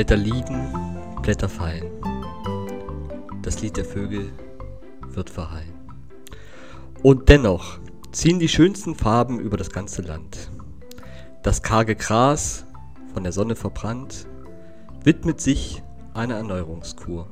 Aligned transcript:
Blätter 0.00 0.16
liegen, 0.16 0.66
Blätter 1.20 1.50
fallen. 1.50 1.84
Das 3.42 3.60
Lied 3.60 3.76
der 3.76 3.84
Vögel 3.84 4.32
wird 5.08 5.28
verhallen. 5.28 5.74
Und 7.02 7.28
dennoch 7.28 7.78
ziehen 8.10 8.38
die 8.38 8.48
schönsten 8.48 8.94
Farben 8.94 9.38
über 9.38 9.58
das 9.58 9.68
ganze 9.68 10.00
Land. 10.00 10.50
Das 11.42 11.60
karge 11.60 11.96
Gras, 11.96 12.64
von 13.12 13.24
der 13.24 13.32
Sonne 13.32 13.56
verbrannt, 13.56 14.26
widmet 15.04 15.42
sich 15.42 15.82
einer 16.14 16.36
Erneuerungskur. 16.36 17.28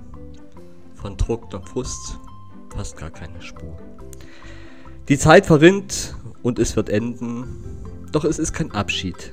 Von 0.94 1.16
Druck 1.16 1.54
und 1.54 1.66
Frust 1.66 2.18
fast 2.74 2.98
gar 2.98 3.08
keine 3.08 3.40
Spur. 3.40 3.78
Die 5.08 5.16
Zeit 5.16 5.46
verrinnt 5.46 6.14
und 6.42 6.58
es 6.58 6.76
wird 6.76 6.90
enden, 6.90 8.04
doch 8.12 8.26
es 8.26 8.38
ist 8.38 8.52
kein 8.52 8.72
Abschied, 8.72 9.32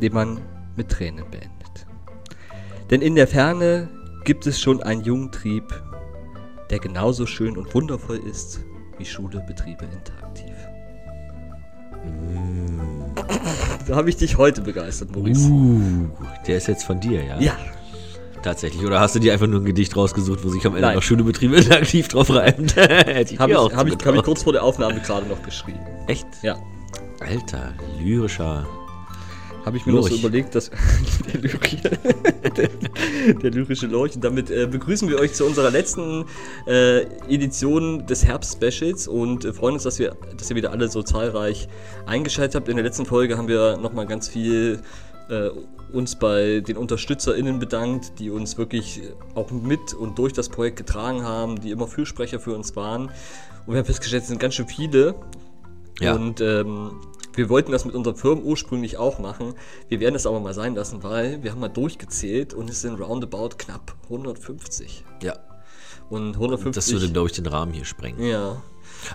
den 0.00 0.14
man 0.14 0.40
mit 0.74 0.88
Tränen 0.88 1.30
beendet. 1.30 1.55
Denn 2.90 3.02
in 3.02 3.14
der 3.14 3.26
Ferne 3.26 3.88
gibt 4.24 4.46
es 4.46 4.60
schon 4.60 4.82
einen 4.82 5.02
jungen 5.02 5.32
Trieb, 5.32 5.82
der 6.70 6.78
genauso 6.78 7.26
schön 7.26 7.56
und 7.56 7.72
wundervoll 7.74 8.18
ist 8.18 8.60
wie 8.98 9.04
Schule, 9.04 9.44
Betriebe 9.46 9.84
interaktiv. 9.84 10.54
Da 13.86 13.96
habe 13.96 14.08
ich 14.08 14.16
dich 14.16 14.36
heute 14.38 14.62
begeistert, 14.62 15.14
Maurice. 15.14 15.48
Uh, 15.48 16.08
der 16.46 16.56
ist 16.56 16.68
jetzt 16.68 16.84
von 16.84 17.00
dir, 17.00 17.24
ja? 17.24 17.40
Ja, 17.40 17.56
Tatsächlich. 18.46 18.84
Oder 18.84 19.00
hast 19.00 19.16
du 19.16 19.18
dir 19.18 19.32
einfach 19.32 19.48
nur 19.48 19.60
ein 19.60 19.64
Gedicht 19.64 19.96
rausgesucht, 19.96 20.44
wo 20.44 20.48
sich 20.50 20.64
am 20.66 20.74
Ende 20.76 20.86
Nein. 20.86 20.94
noch 20.94 21.02
Schulbetriebe 21.02 21.56
interaktiv 21.56 22.06
drauf 22.06 22.30
reimt? 22.30 22.76
Hätte 22.76 23.34
ich 23.34 23.40
habe 23.40 23.52
mir 23.52 23.58
ich, 23.58 23.64
auch 23.64 23.72
hab 23.72 23.88
ich, 23.88 23.94
hab 24.06 24.14
ich 24.14 24.22
kurz 24.22 24.44
vor 24.44 24.52
der 24.52 24.62
Aufnahme 24.62 25.00
gerade 25.00 25.26
noch 25.26 25.42
geschrieben. 25.42 25.80
Echt? 26.06 26.26
Ja, 26.42 26.56
Alter, 27.18 27.72
lyrischer. 27.98 28.64
Habe 29.66 29.76
ich 29.76 29.84
mir 29.84 29.92
noch 29.92 30.02
so 30.04 30.10
Lurch. 30.10 30.20
überlegt, 30.20 30.54
dass 30.54 30.70
der, 31.32 31.40
Lyri 31.40 31.76
der, 32.56 32.68
der 33.42 33.50
lyrische 33.50 33.88
Lorch. 33.88 34.14
Und 34.14 34.22
damit 34.22 34.48
äh, 34.48 34.68
begrüßen 34.70 35.08
wir 35.08 35.18
euch 35.18 35.34
zu 35.34 35.44
unserer 35.44 35.72
letzten 35.72 36.24
äh, 36.68 37.02
Edition 37.28 38.06
des 38.06 38.24
Herbst-Specials 38.24 39.08
und 39.08 39.44
äh, 39.44 39.52
freuen 39.52 39.74
uns, 39.74 39.82
dass, 39.82 39.98
wir, 39.98 40.16
dass 40.36 40.48
ihr 40.50 40.56
wieder 40.56 40.70
alle 40.70 40.88
so 40.88 41.02
zahlreich 41.02 41.68
eingeschaltet 42.06 42.54
habt. 42.54 42.68
In 42.68 42.76
der 42.76 42.84
letzten 42.84 43.06
Folge 43.06 43.36
haben 43.36 43.48
wir 43.48 43.76
nochmal 43.76 44.06
ganz 44.06 44.28
viel 44.28 44.80
äh, 45.28 45.50
uns 45.92 46.16
bei 46.16 46.60
den 46.60 46.76
UnterstützerInnen 46.76 47.58
bedankt, 47.58 48.20
die 48.20 48.30
uns 48.30 48.58
wirklich 48.58 49.02
auch 49.34 49.50
mit 49.50 49.94
und 49.94 50.16
durch 50.16 50.32
das 50.32 50.48
Projekt 50.48 50.76
getragen 50.76 51.24
haben, 51.24 51.60
die 51.60 51.72
immer 51.72 51.88
Fürsprecher 51.88 52.38
für 52.38 52.54
uns 52.54 52.76
waren. 52.76 53.06
Und 53.66 53.74
wir 53.74 53.78
haben 53.78 53.84
festgestellt, 53.86 54.22
es 54.22 54.28
sind 54.28 54.38
ganz 54.38 54.54
schön 54.54 54.68
viele. 54.68 55.16
Ja. 56.00 56.14
Und 56.14 56.40
ähm, 56.40 57.00
wir 57.36 57.48
wollten 57.48 57.72
das 57.72 57.84
mit 57.84 57.94
unseren 57.94 58.16
Firmen 58.16 58.44
ursprünglich 58.44 58.96
auch 58.96 59.18
machen. 59.18 59.54
Wir 59.88 60.00
werden 60.00 60.14
es 60.14 60.26
aber 60.26 60.40
mal 60.40 60.54
sein 60.54 60.74
lassen, 60.74 61.02
weil 61.02 61.42
wir 61.42 61.52
haben 61.52 61.60
mal 61.60 61.68
durchgezählt 61.68 62.54
und 62.54 62.68
es 62.70 62.80
sind 62.80 62.98
roundabout 63.00 63.50
knapp 63.58 63.94
150. 64.04 65.04
Ja. 65.22 65.38
Und 66.08 66.34
150. 66.34 66.74
Das 66.74 66.92
würde, 66.92 67.12
glaube 67.12 67.28
ich, 67.28 67.34
den 67.34 67.46
Rahmen 67.46 67.72
hier 67.72 67.84
sprengen. 67.84 68.22
ja. 68.22 68.62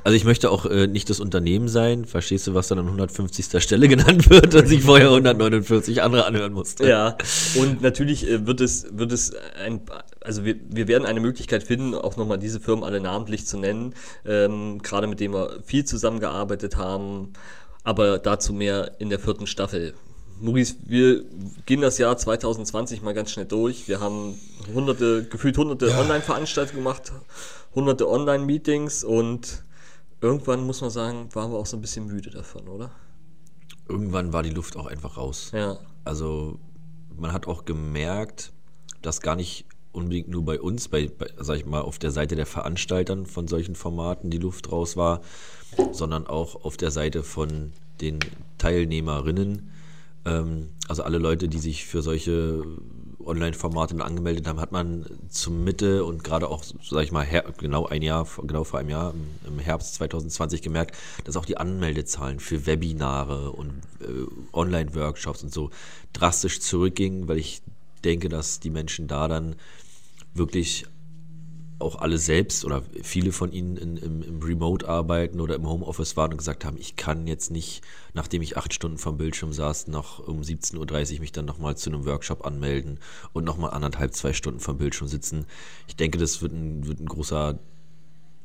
Also 0.03 0.15
ich 0.15 0.23
möchte 0.23 0.49
auch 0.49 0.65
äh, 0.65 0.87
nicht 0.87 1.09
das 1.09 1.19
Unternehmen 1.19 1.67
sein, 1.67 2.05
verstehst 2.05 2.47
du, 2.47 2.53
was 2.53 2.67
dann 2.67 2.79
an 2.79 2.85
150. 2.85 3.61
Stelle 3.61 3.87
genannt 3.89 4.29
wird 4.29 4.53
und 4.55 4.67
sich 4.67 4.83
vorher 4.83 5.07
149 5.07 6.01
andere 6.01 6.25
anhören 6.25 6.53
musste. 6.53 6.87
Ja, 6.87 7.17
und 7.55 7.81
natürlich 7.81 8.27
äh, 8.27 8.45
wird 8.45 8.61
es, 8.61 8.87
wird 8.91 9.11
es 9.11 9.33
ein, 9.63 9.81
also 10.21 10.45
wir, 10.45 10.55
wir 10.69 10.87
werden 10.87 11.05
eine 11.05 11.19
Möglichkeit 11.19 11.63
finden, 11.63 11.95
auch 11.95 12.17
nochmal 12.17 12.37
diese 12.37 12.59
Firmen 12.59 12.83
alle 12.83 12.99
namentlich 12.99 13.45
zu 13.45 13.57
nennen, 13.57 13.93
ähm, 14.25 14.81
gerade 14.81 15.07
mit 15.07 15.19
denen 15.19 15.33
wir 15.33 15.59
viel 15.65 15.85
zusammengearbeitet 15.85 16.77
haben, 16.77 17.33
aber 17.83 18.19
dazu 18.19 18.53
mehr 18.53 18.99
in 18.99 19.09
der 19.09 19.19
vierten 19.19 19.47
Staffel. 19.47 19.93
Maurice, 20.39 20.75
wir 20.85 21.23
gehen 21.65 21.81
das 21.81 21.97
Jahr 21.99 22.17
2020 22.17 23.01
mal 23.03 23.13
ganz 23.13 23.31
schnell 23.31 23.45
durch. 23.45 23.87
Wir 23.87 23.99
haben 23.99 24.39
hunderte, 24.73 25.23
gefühlt 25.25 25.57
hunderte 25.57 25.95
Online-Veranstaltungen 25.97 26.83
gemacht, 26.83 27.11
hunderte 27.75 28.09
Online-Meetings 28.09 29.03
und 29.03 29.63
irgendwann 30.19 30.65
muss 30.65 30.81
man 30.81 30.89
sagen, 30.89 31.29
waren 31.33 31.51
wir 31.51 31.59
auch 31.59 31.67
so 31.67 31.77
ein 31.77 31.81
bisschen 31.81 32.07
müde 32.07 32.31
davon, 32.31 32.67
oder? 32.67 32.91
Irgendwann 33.87 34.33
war 34.33 34.41
die 34.41 34.49
Luft 34.49 34.77
auch 34.77 34.87
einfach 34.87 35.17
raus. 35.17 35.51
Ja. 35.53 35.77
Also 36.05 36.59
man 37.15 37.33
hat 37.33 37.47
auch 37.47 37.65
gemerkt, 37.65 38.51
dass 39.01 39.21
gar 39.21 39.35
nicht 39.35 39.65
unbedingt 39.91 40.29
nur 40.29 40.43
bei 40.43 40.59
uns, 40.59 40.87
bei, 40.87 41.07
bei, 41.07 41.27
sag 41.37 41.57
ich 41.57 41.65
mal, 41.65 41.81
auf 41.81 41.99
der 41.99 42.11
Seite 42.11 42.35
der 42.35 42.45
Veranstaltern 42.45 43.25
von 43.25 43.47
solchen 43.47 43.75
Formaten 43.75 44.29
die 44.29 44.37
Luft 44.37 44.71
raus 44.71 44.97
war, 44.97 45.21
sondern 45.91 46.27
auch 46.27 46.63
auf 46.63 46.77
der 46.77 46.91
Seite 46.91 47.23
von 47.23 47.71
den 47.99 48.19
Teilnehmerinnen. 48.57 49.71
Ähm, 50.25 50.69
also 50.87 51.03
alle 51.03 51.17
Leute, 51.17 51.47
die 51.47 51.59
sich 51.59 51.85
für 51.85 52.01
solche 52.01 52.63
Online-Formate 53.25 54.03
angemeldet 54.03 54.47
haben, 54.47 54.59
hat 54.59 54.71
man 54.71 55.05
zum 55.29 55.63
Mitte 55.63 56.03
und 56.05 56.23
gerade 56.23 56.47
auch, 56.49 56.63
sag 56.63 57.03
ich 57.03 57.11
mal, 57.11 57.25
genau 57.57 57.85
ein 57.85 58.01
Jahr, 58.01 58.27
genau 58.43 58.63
vor 58.63 58.79
einem 58.79 58.89
Jahr, 58.89 59.13
im, 59.13 59.53
im 59.53 59.59
Herbst 59.59 59.95
2020 59.95 60.61
gemerkt, 60.61 60.97
dass 61.23 61.37
auch 61.37 61.45
die 61.45 61.57
Anmeldezahlen 61.57 62.39
für 62.39 62.65
Webinare 62.65 63.51
und 63.51 63.73
äh, 64.01 64.05
Online-Workshops 64.53 65.43
und 65.43 65.53
so 65.53 65.69
drastisch 66.13 66.59
zurückgingen, 66.59 67.27
weil 67.27 67.37
ich 67.37 67.61
denke, 68.03 68.29
dass 68.29 68.59
die 68.59 68.69
Menschen 68.69 69.07
da 69.07 69.27
dann 69.27 69.55
wirklich 70.33 70.85
auch 71.81 71.95
alle 71.95 72.17
selbst 72.17 72.63
oder 72.63 72.83
viele 73.01 73.31
von 73.31 73.51
ihnen 73.51 73.75
in, 73.75 73.97
im, 73.97 74.21
im 74.21 74.39
Remote 74.41 74.87
arbeiten 74.87 75.41
oder 75.41 75.55
im 75.55 75.67
Homeoffice 75.67 76.15
waren 76.15 76.31
und 76.31 76.37
gesagt 76.37 76.63
haben, 76.63 76.77
ich 76.77 76.95
kann 76.95 77.27
jetzt 77.27 77.49
nicht, 77.49 77.81
nachdem 78.13 78.41
ich 78.41 78.55
acht 78.55 78.73
Stunden 78.73 78.97
vom 78.97 79.17
Bildschirm 79.17 79.51
saß, 79.51 79.87
noch 79.87 80.19
um 80.25 80.41
17.30 80.41 81.15
Uhr 81.15 81.19
mich 81.21 81.31
dann 81.31 81.45
nochmal 81.45 81.75
zu 81.75 81.89
einem 81.89 82.05
Workshop 82.05 82.45
anmelden 82.45 82.99
und 83.33 83.43
nochmal 83.43 83.71
anderthalb, 83.71 84.13
zwei 84.13 84.33
Stunden 84.33 84.59
vom 84.59 84.77
Bildschirm 84.77 85.07
sitzen. 85.07 85.45
Ich 85.87 85.95
denke, 85.95 86.17
das 86.17 86.41
wird 86.41 86.53
ein, 86.53 86.85
wird 86.85 86.99
ein 86.99 87.07
großer 87.07 87.59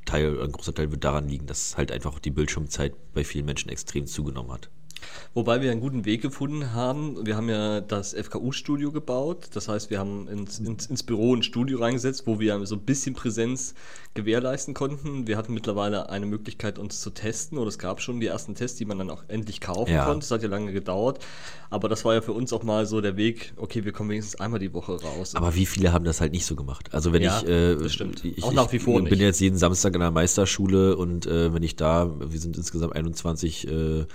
Teil, 0.06 0.40
ein 0.40 0.52
großer 0.52 0.74
Teil 0.74 0.90
wird 0.90 1.04
daran 1.04 1.28
liegen, 1.28 1.46
dass 1.46 1.76
halt 1.76 1.92
einfach 1.92 2.18
die 2.18 2.30
Bildschirmzeit 2.30 2.94
bei 3.12 3.24
vielen 3.24 3.44
Menschen 3.44 3.68
extrem 3.68 4.06
zugenommen 4.06 4.52
hat. 4.52 4.70
Wobei 5.34 5.60
wir 5.60 5.70
einen 5.70 5.80
guten 5.80 6.04
Weg 6.04 6.22
gefunden 6.22 6.72
haben. 6.72 7.26
Wir 7.26 7.36
haben 7.36 7.48
ja 7.48 7.80
das 7.80 8.14
FKU-Studio 8.14 8.90
gebaut. 8.92 9.48
Das 9.52 9.68
heißt, 9.68 9.90
wir 9.90 9.98
haben 9.98 10.28
ins, 10.28 10.58
ins, 10.58 10.86
ins 10.86 11.02
Büro 11.02 11.34
ein 11.34 11.42
Studio 11.42 11.78
reingesetzt, 11.78 12.22
wo 12.26 12.40
wir 12.40 12.64
so 12.66 12.74
ein 12.76 12.80
bisschen 12.82 13.14
Präsenz 13.14 13.74
gewährleisten 14.14 14.72
konnten. 14.72 15.26
Wir 15.26 15.36
hatten 15.36 15.52
mittlerweile 15.52 16.08
eine 16.08 16.24
Möglichkeit, 16.24 16.78
uns 16.78 17.00
zu 17.02 17.10
testen. 17.10 17.58
Oder 17.58 17.68
es 17.68 17.78
gab 17.78 18.00
schon 18.00 18.18
die 18.20 18.26
ersten 18.26 18.54
Tests, 18.54 18.78
die 18.78 18.86
man 18.86 18.98
dann 18.98 19.10
auch 19.10 19.24
endlich 19.28 19.60
kaufen 19.60 19.92
Ja. 19.92 20.04
konnte. 20.04 20.20
Das 20.20 20.30
hat 20.30 20.42
ja 20.42 20.48
lange 20.48 20.72
gedauert. 20.72 21.18
Aber 21.68 21.88
das 21.90 22.04
war 22.04 22.14
ja 22.14 22.22
für 22.22 22.32
uns 22.32 22.52
auch 22.54 22.62
mal 22.62 22.86
so 22.86 23.00
der 23.02 23.16
Weg, 23.16 23.52
okay, 23.56 23.84
wir 23.84 23.92
kommen 23.92 24.08
wenigstens 24.10 24.40
einmal 24.40 24.60
die 24.60 24.72
Woche 24.72 25.00
raus. 25.02 25.34
Aber 25.34 25.54
wie 25.54 25.66
viele 25.66 25.92
haben 25.92 26.04
das 26.06 26.20
halt 26.22 26.32
nicht 26.32 26.46
so 26.46 26.56
gemacht? 26.56 26.94
Also 26.94 27.12
wenn 27.12 27.22
Ja, 27.22 27.40
ich, 27.42 27.48
äh, 27.48 27.88
stimmt. 27.90 28.24
ich, 28.24 28.42
Auch 28.42 28.52
nach 28.52 28.72
wie 28.72 28.78
vor 28.78 28.94
ich 28.98 29.04
bin 29.04 29.18
nicht. 29.18 29.20
jetzt 29.20 29.40
jeden 29.40 29.58
Samstag 29.58 29.94
in 29.94 30.00
der 30.00 30.10
Meisterschule 30.12 30.96
und 30.96 31.26
äh, 31.26 31.52
wenn 31.52 31.62
ich 31.62 31.76
da, 31.76 32.10
wir 32.18 32.38
sind 32.40 32.56
insgesamt 32.56 32.94
21 32.94 33.68
äh, 33.68 34.06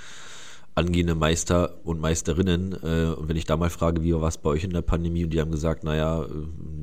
angehende 0.76 1.16
Meister 1.16 1.80
und 1.84 2.00
Meisterinnen 2.00 2.74
äh, 2.84 3.14
und 3.14 3.28
wenn 3.28 3.36
ich 3.36 3.46
da 3.46 3.58
mal 3.58 3.70
frage, 3.70 4.04
wie 4.04 4.14
war 4.14 4.28
es 4.28 4.38
bei 4.38 4.50
euch 4.50 4.64
in 4.64 4.72
der 4.72 4.82
Pandemie 4.82 5.24
und 5.26 5.32
die 5.32 5.42
haben 5.42 5.52
gesagt, 5.52 5.84
naja, 5.84 6.24
äh, 6.24 6.28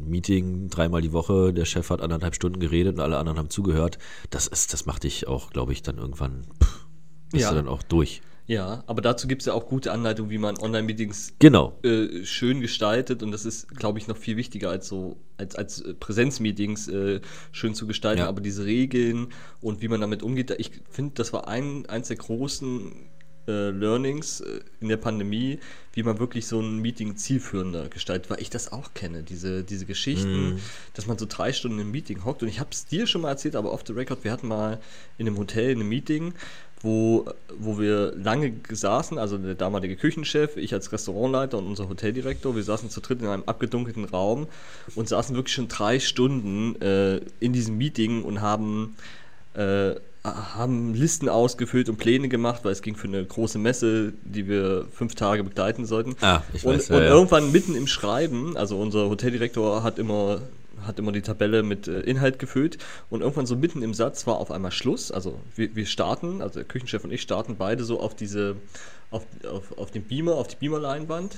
Meeting 0.07 0.69
dreimal 0.69 1.01
die 1.03 1.13
Woche, 1.13 1.53
der 1.53 1.65
Chef 1.65 1.89
hat 1.91 2.01
anderthalb 2.01 2.35
Stunden 2.35 2.61
geredet 2.61 2.97
und 2.97 3.01
alle 3.01 3.17
anderen 3.19 3.39
haben 3.39 3.51
zugehört, 3.51 3.99
das 4.31 4.47
ist, 4.47 4.73
das 4.73 4.87
macht 4.87 5.05
dich 5.05 5.27
auch, 5.27 5.51
glaube 5.51 5.73
ich, 5.73 5.83
dann 5.83 5.99
irgendwann, 5.99 6.45
pff, 6.63 6.87
bist 7.33 7.43
Ja. 7.45 7.51
du 7.51 7.57
dann 7.57 7.69
auch 7.69 7.83
durch. 7.83 8.21
ja, 8.47 8.83
aber 8.87 9.01
dazu 9.03 9.27
gibt 9.29 9.43
es 9.43 9.47
ja 9.47 9.53
auch 9.55 9.67
gute 9.67 9.93
Anleitungen, 9.93 10.31
wie 10.31 10.39
man 10.39 10.59
Online-Meetings 10.59 11.35
Genau. 11.39 11.79
äh, 11.83 12.25
schön 12.25 12.61
gestaltet 12.61 13.23
und 13.23 13.31
das 13.33 13.45
ist, 13.47 13.69
glaube 13.69 13.99
ich, 13.99 14.07
noch 14.09 14.17
viel 14.19 14.37
wichtiger 14.37 14.71
als 14.71 14.89
so 14.89 15.17
als, 15.39 15.55
als 15.57 15.81
äh, 15.83 15.95
Präsenzmeetings 15.95 16.89
äh, 16.89 17.21
schön 17.53 17.75
zu 17.75 17.87
gestalten. 17.87 18.21
Ja. 18.21 18.29
Aber 18.29 18.41
diese 18.41 18.65
Regeln 18.67 19.29
und 19.61 19.81
wie 19.83 19.89
man 19.89 20.01
damit 20.01 20.23
umgeht, 20.23 20.51
ich 20.59 20.71
finde, 20.91 21.15
das 21.15 21.33
war 21.33 21.49
ein 21.49 21.87
eins 21.87 22.09
der 22.09 22.17
großen 22.17 22.93
äh, 23.49 23.71
Learnings 23.71 24.41
äh, 24.41 24.61
in 24.81 24.89
der 24.89 24.99
Pandemie, 24.99 25.59
wie 25.95 26.03
man 26.05 26.21
wirklich 26.21 26.47
so 26.47 26.61
ein 26.61 26.79
Meeting 26.79 27.17
zielführender 27.17 27.89
gestaltet, 27.89 28.31
weil 28.31 28.41
ich 28.41 28.51
das 28.51 28.71
auch 28.71 28.95
kenne, 28.95 29.25
diese, 29.25 29.65
diese 29.65 29.85
Geschichten, 29.85 30.61
dass 30.95 31.07
man 31.07 31.19
so 31.19 31.27
drei 31.29 31.53
Stunden 31.53 31.81
im 31.81 31.91
Meeting 31.91 32.25
hockt. 32.25 32.43
Und 32.43 32.49
ich 32.49 32.61
habe 32.61 32.71
es 32.71 32.87
dir 32.87 33.09
schon 33.09 33.23
mal 33.23 33.31
erzählt, 33.31 33.57
aber 33.57 33.73
off 33.73 33.83
the 33.85 33.95
record, 33.95 34.23
wir 34.23 34.31
hatten 34.31 34.47
mal 34.47 34.79
in 35.17 35.27
einem 35.27 35.39
Hotel 35.39 35.73
ein 35.73 35.89
Meeting, 35.89 36.35
wo, 36.81 37.27
wo 37.59 37.79
wir 37.79 38.13
lange 38.17 38.53
saßen, 38.71 39.19
also 39.19 39.37
der 39.39 39.55
damalige 39.55 39.97
Küchenchef, 39.97 40.57
ich 40.57 40.73
als 40.73 40.93
Restaurantleiter 40.93 41.59
und 41.59 41.67
unser 41.67 41.89
Hoteldirektor, 41.89 42.55
wir 42.55 42.63
saßen 42.63 42.91
zu 42.91 43.01
dritt 43.01 43.21
in 43.21 43.27
einem 43.27 43.43
abgedunkelten 43.47 44.05
Raum 44.05 44.47
und 44.95 45.09
saßen 45.09 45.35
wirklich 45.35 45.55
schon 45.55 45.69
drei 45.69 45.99
Stunden 45.99 46.81
äh, 46.81 47.21
in 47.41 47.53
diesem 47.53 47.77
Meeting 47.77 48.23
und 48.23 48.41
haben, 48.41 48.97
äh, 49.55 49.95
haben 50.55 50.95
Listen 50.95 51.29
ausgefüllt 51.29 51.89
und 51.89 51.97
Pläne 51.97 52.29
gemacht, 52.29 52.65
weil 52.65 52.73
es 52.73 52.83
ging 52.83 52.97
für 52.97 53.09
eine 53.09 53.25
große 53.25 53.59
Messe, 53.59 54.13
die 54.25 54.49
wir 54.49 54.87
fünf 54.93 55.15
Tage 55.15 55.45
begleiten 55.45 55.85
sollten. 55.85 56.17
Ah, 56.21 56.43
ich 56.53 56.65
und, 56.65 56.75
weiß, 56.75 56.89
ja, 56.89 56.97
und 56.97 57.03
ja. 57.03 57.09
irgendwann 57.09 57.53
mitten 57.53 57.75
im 57.75 57.87
Schreiben, 57.87 58.57
also 58.57 58.79
unser 58.81 59.09
Hoteldirektor 59.09 59.83
hat 59.83 59.99
immer 59.99 60.41
hat 60.87 60.99
immer 61.01 61.11
die 61.11 61.23
Tabelle 61.23 61.65
mit 61.65 61.89
äh, 61.89 62.01
Inhalt 62.01 62.39
gefüllt 62.39 62.79
und 63.11 63.21
irgendwann 63.21 63.47
so 63.47 63.57
mitten 63.57 63.83
im 63.83 63.95
Satz 63.95 64.29
war 64.29 64.37
auf 64.37 64.53
einmal 64.53 64.71
Schluss. 64.71 65.11
Also 65.11 65.41
wir, 65.57 65.75
wir 65.75 65.87
starten, 65.87 66.41
also 66.41 66.61
der 66.61 66.65
Küchenchef 66.65 67.03
und 67.03 67.11
ich 67.11 67.21
starten 67.21 67.57
beide 67.57 67.83
so 67.83 68.01
auf 68.01 68.15
diese, 68.15 68.55
auf, 69.11 69.25
auf, 69.51 69.77
auf 69.77 69.91
den 69.91 70.05
Beamer, 70.05 70.37
auf 70.37 70.47
die 70.47 70.57
Beamerleinwand 70.57 71.37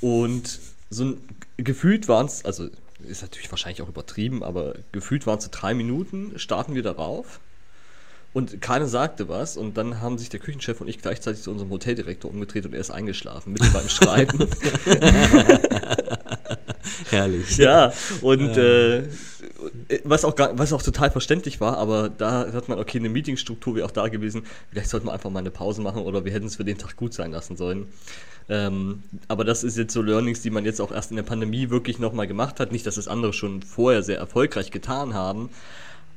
und 0.00 0.58
so 0.90 1.04
ein, 1.04 1.20
gefühlt 1.58 2.08
waren 2.08 2.26
es, 2.26 2.44
also 2.44 2.68
ist 3.04 3.22
natürlich 3.22 3.50
wahrscheinlich 3.50 3.82
auch 3.82 3.88
übertrieben, 3.88 4.42
aber 4.42 4.74
gefühlt 4.92 5.26
waren 5.26 5.38
es 5.38 5.44
so 5.44 5.50
drei 5.52 5.74
Minuten, 5.74 6.32
starten 6.36 6.74
wir 6.74 6.82
darauf. 6.82 7.40
Und 8.34 8.62
keiner 8.62 8.86
sagte 8.86 9.28
was 9.28 9.58
und 9.58 9.76
dann 9.76 10.00
haben 10.00 10.16
sich 10.16 10.30
der 10.30 10.40
Küchenchef 10.40 10.80
und 10.80 10.88
ich 10.88 10.98
gleichzeitig 11.02 11.42
zu 11.42 11.50
unserem 11.50 11.70
Hoteldirektor 11.70 12.30
umgedreht 12.30 12.64
und 12.64 12.72
er 12.72 12.80
ist 12.80 12.90
eingeschlafen, 12.90 13.52
mitten 13.52 13.70
beim 13.72 13.88
Schreiben. 13.88 14.48
Herrlich. 17.10 17.58
Ja, 17.58 17.92
und 18.22 18.56
äh, 18.56 19.02
was, 20.04 20.24
auch 20.24 20.34
gar, 20.34 20.58
was 20.58 20.72
auch 20.72 20.82
total 20.82 21.10
verständlich 21.10 21.60
war, 21.60 21.76
aber 21.76 22.08
da 22.08 22.50
hat 22.52 22.68
man, 22.68 22.78
okay, 22.78 22.98
eine 22.98 23.10
Meetingstruktur 23.10 23.76
wäre 23.76 23.86
auch 23.86 23.90
da 23.90 24.08
gewesen. 24.08 24.44
Vielleicht 24.70 24.88
sollten 24.88 25.08
wir 25.08 25.12
einfach 25.12 25.30
mal 25.30 25.40
eine 25.40 25.50
Pause 25.50 25.82
machen 25.82 26.02
oder 26.02 26.24
wir 26.24 26.32
hätten 26.32 26.46
es 26.46 26.56
für 26.56 26.64
den 26.64 26.78
Tag 26.78 26.96
gut 26.96 27.12
sein 27.12 27.32
lassen 27.32 27.56
sollen. 27.56 27.86
Ähm, 28.48 29.02
aber 29.28 29.44
das 29.44 29.62
ist 29.62 29.76
jetzt 29.76 29.92
so 29.92 30.00
Learnings, 30.00 30.40
die 30.40 30.50
man 30.50 30.64
jetzt 30.64 30.80
auch 30.80 30.90
erst 30.90 31.10
in 31.10 31.16
der 31.16 31.22
Pandemie 31.22 31.70
wirklich 31.70 31.98
nochmal 31.98 32.26
gemacht 32.26 32.60
hat. 32.60 32.72
Nicht, 32.72 32.86
dass 32.86 32.96
es 32.96 33.08
andere 33.08 33.32
schon 33.32 33.62
vorher 33.62 34.02
sehr 34.02 34.18
erfolgreich 34.18 34.70
getan 34.70 35.14
haben, 35.14 35.50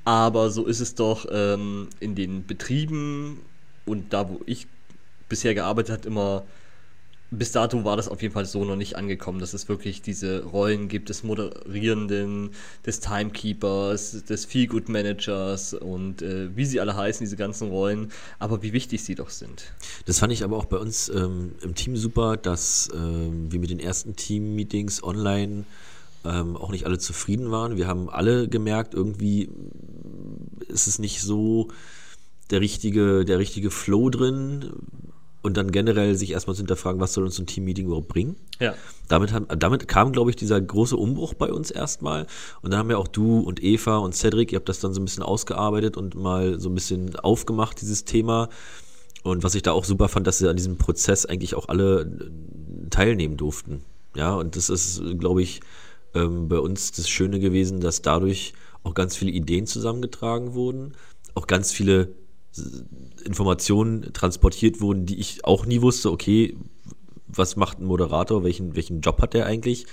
aber 0.05 0.49
so 0.51 0.65
ist 0.65 0.79
es 0.79 0.95
doch 0.95 1.25
ähm, 1.29 1.89
in 1.99 2.15
den 2.15 2.45
Betrieben 2.45 3.41
und 3.85 4.13
da, 4.13 4.29
wo 4.29 4.39
ich 4.45 4.67
bisher 5.27 5.53
gearbeitet 5.53 5.97
habe, 5.97 6.07
immer 6.07 6.43
bis 7.31 7.51
dato 7.51 7.83
war 7.83 7.97
das 7.97 8.07
auf 8.07 8.21
jeden 8.21 8.33
Fall 8.33 8.45
so 8.45 8.63
noch 8.65 8.75
nicht 8.75 8.95
angekommen, 8.95 9.39
dass 9.39 9.53
es 9.53 9.67
wirklich 9.67 10.01
diese 10.01 10.43
Rollen 10.43 10.87
gibt 10.87 11.09
des 11.09 11.23
Moderierenden, 11.23 12.51
des 12.85 12.99
Timekeepers, 12.99 14.23
des 14.23 14.45
Feelgood 14.45 14.89
Managers 14.89 15.73
und 15.73 16.21
äh, 16.21 16.55
wie 16.55 16.65
sie 16.65 16.79
alle 16.79 16.95
heißen, 16.95 17.25
diese 17.25 17.35
ganzen 17.35 17.69
Rollen, 17.69 18.11
aber 18.39 18.61
wie 18.61 18.73
wichtig 18.73 19.03
sie 19.03 19.15
doch 19.15 19.29
sind. 19.29 19.73
Das 20.05 20.19
fand 20.19 20.33
ich 20.33 20.43
aber 20.43 20.57
auch 20.57 20.65
bei 20.65 20.77
uns 20.77 21.09
ähm, 21.09 21.55
im 21.61 21.75
Team 21.75 21.97
super, 21.97 22.37
dass 22.37 22.89
ähm, 22.93 23.51
wir 23.51 23.59
mit 23.59 23.69
den 23.71 23.79
ersten 23.79 24.15
Team-Meetings 24.15 25.03
online 25.03 25.65
ähm, 26.25 26.57
auch 26.57 26.71
nicht 26.71 26.85
alle 26.85 26.97
zufrieden 26.97 27.51
waren. 27.51 27.77
Wir 27.77 27.87
haben 27.87 28.09
alle 28.09 28.47
gemerkt, 28.47 28.93
irgendwie 28.93 29.49
ist 30.67 30.87
es 30.87 30.99
nicht 30.99 31.21
so 31.21 31.69
der 32.49 32.61
richtige, 32.61 33.25
der 33.25 33.39
richtige 33.39 33.71
Flow 33.71 34.09
drin 34.09 34.71
und 35.45 35.57
dann 35.57 35.71
generell 35.71 36.15
sich 36.15 36.31
erstmal 36.31 36.55
zu 36.55 36.61
hinterfragen, 36.61 36.99
was 36.99 37.13
soll 37.13 37.23
uns 37.23 37.37
ein 37.37 37.45
Team-Meeting 37.45 37.85
überhaupt 37.85 38.07
bringen. 38.07 38.35
Ja. 38.59 38.73
Damit, 39.07 39.31
haben, 39.31 39.47
damit 39.59 39.87
kam, 39.87 40.11
glaube 40.11 40.31
ich, 40.31 40.35
dieser 40.35 40.59
große 40.59 40.97
Umbruch 40.97 41.35
bei 41.35 41.53
uns 41.53 41.69
erstmal. 41.69 42.25
Und 42.61 42.71
dann 42.71 42.79
haben 42.79 42.89
ja 42.89 42.97
auch 42.97 43.07
du 43.07 43.41
und 43.41 43.63
Eva 43.63 43.97
und 43.97 44.15
Cedric, 44.15 44.51
ihr 44.51 44.57
habt 44.57 44.69
das 44.69 44.79
dann 44.79 44.93
so 44.93 45.01
ein 45.01 45.05
bisschen 45.05 45.21
ausgearbeitet 45.21 45.97
und 45.97 46.15
mal 46.15 46.59
so 46.59 46.69
ein 46.69 46.73
bisschen 46.73 47.15
aufgemacht, 47.17 47.79
dieses 47.79 48.05
Thema. 48.05 48.49
Und 49.21 49.43
was 49.43 49.53
ich 49.53 49.61
da 49.61 49.71
auch 49.71 49.85
super 49.85 50.07
fand, 50.07 50.25
dass 50.25 50.39
sie 50.39 50.49
an 50.49 50.55
diesem 50.55 50.77
Prozess 50.77 51.27
eigentlich 51.27 51.53
auch 51.53 51.69
alle 51.69 52.29
teilnehmen 52.89 53.37
durften. 53.37 53.83
Ja, 54.15 54.33
und 54.33 54.55
das 54.55 54.69
ist, 54.69 55.01
glaube 55.19 55.43
ich, 55.43 55.61
ähm, 56.15 56.47
bei 56.47 56.59
uns 56.59 56.91
das 56.91 57.09
Schöne 57.09 57.39
gewesen, 57.39 57.79
dass 57.79 58.01
dadurch 58.01 58.53
auch 58.83 58.93
ganz 58.93 59.15
viele 59.15 59.31
Ideen 59.31 59.67
zusammengetragen 59.67 60.53
wurden, 60.53 60.93
auch 61.33 61.47
ganz 61.47 61.71
viele 61.71 62.15
Informationen 63.25 64.13
transportiert 64.13 64.79
wurden, 64.79 65.05
die 65.05 65.19
ich 65.19 65.43
auch 65.43 65.65
nie 65.65 65.81
wusste, 65.81 66.11
okay, 66.11 66.55
was 67.27 67.55
macht 67.55 67.79
ein 67.79 67.85
Moderator, 67.85 68.43
welchen, 68.43 68.75
welchen 68.75 69.01
Job 69.01 69.21
hat 69.21 69.33
der 69.33 69.45
eigentlich? 69.45 69.85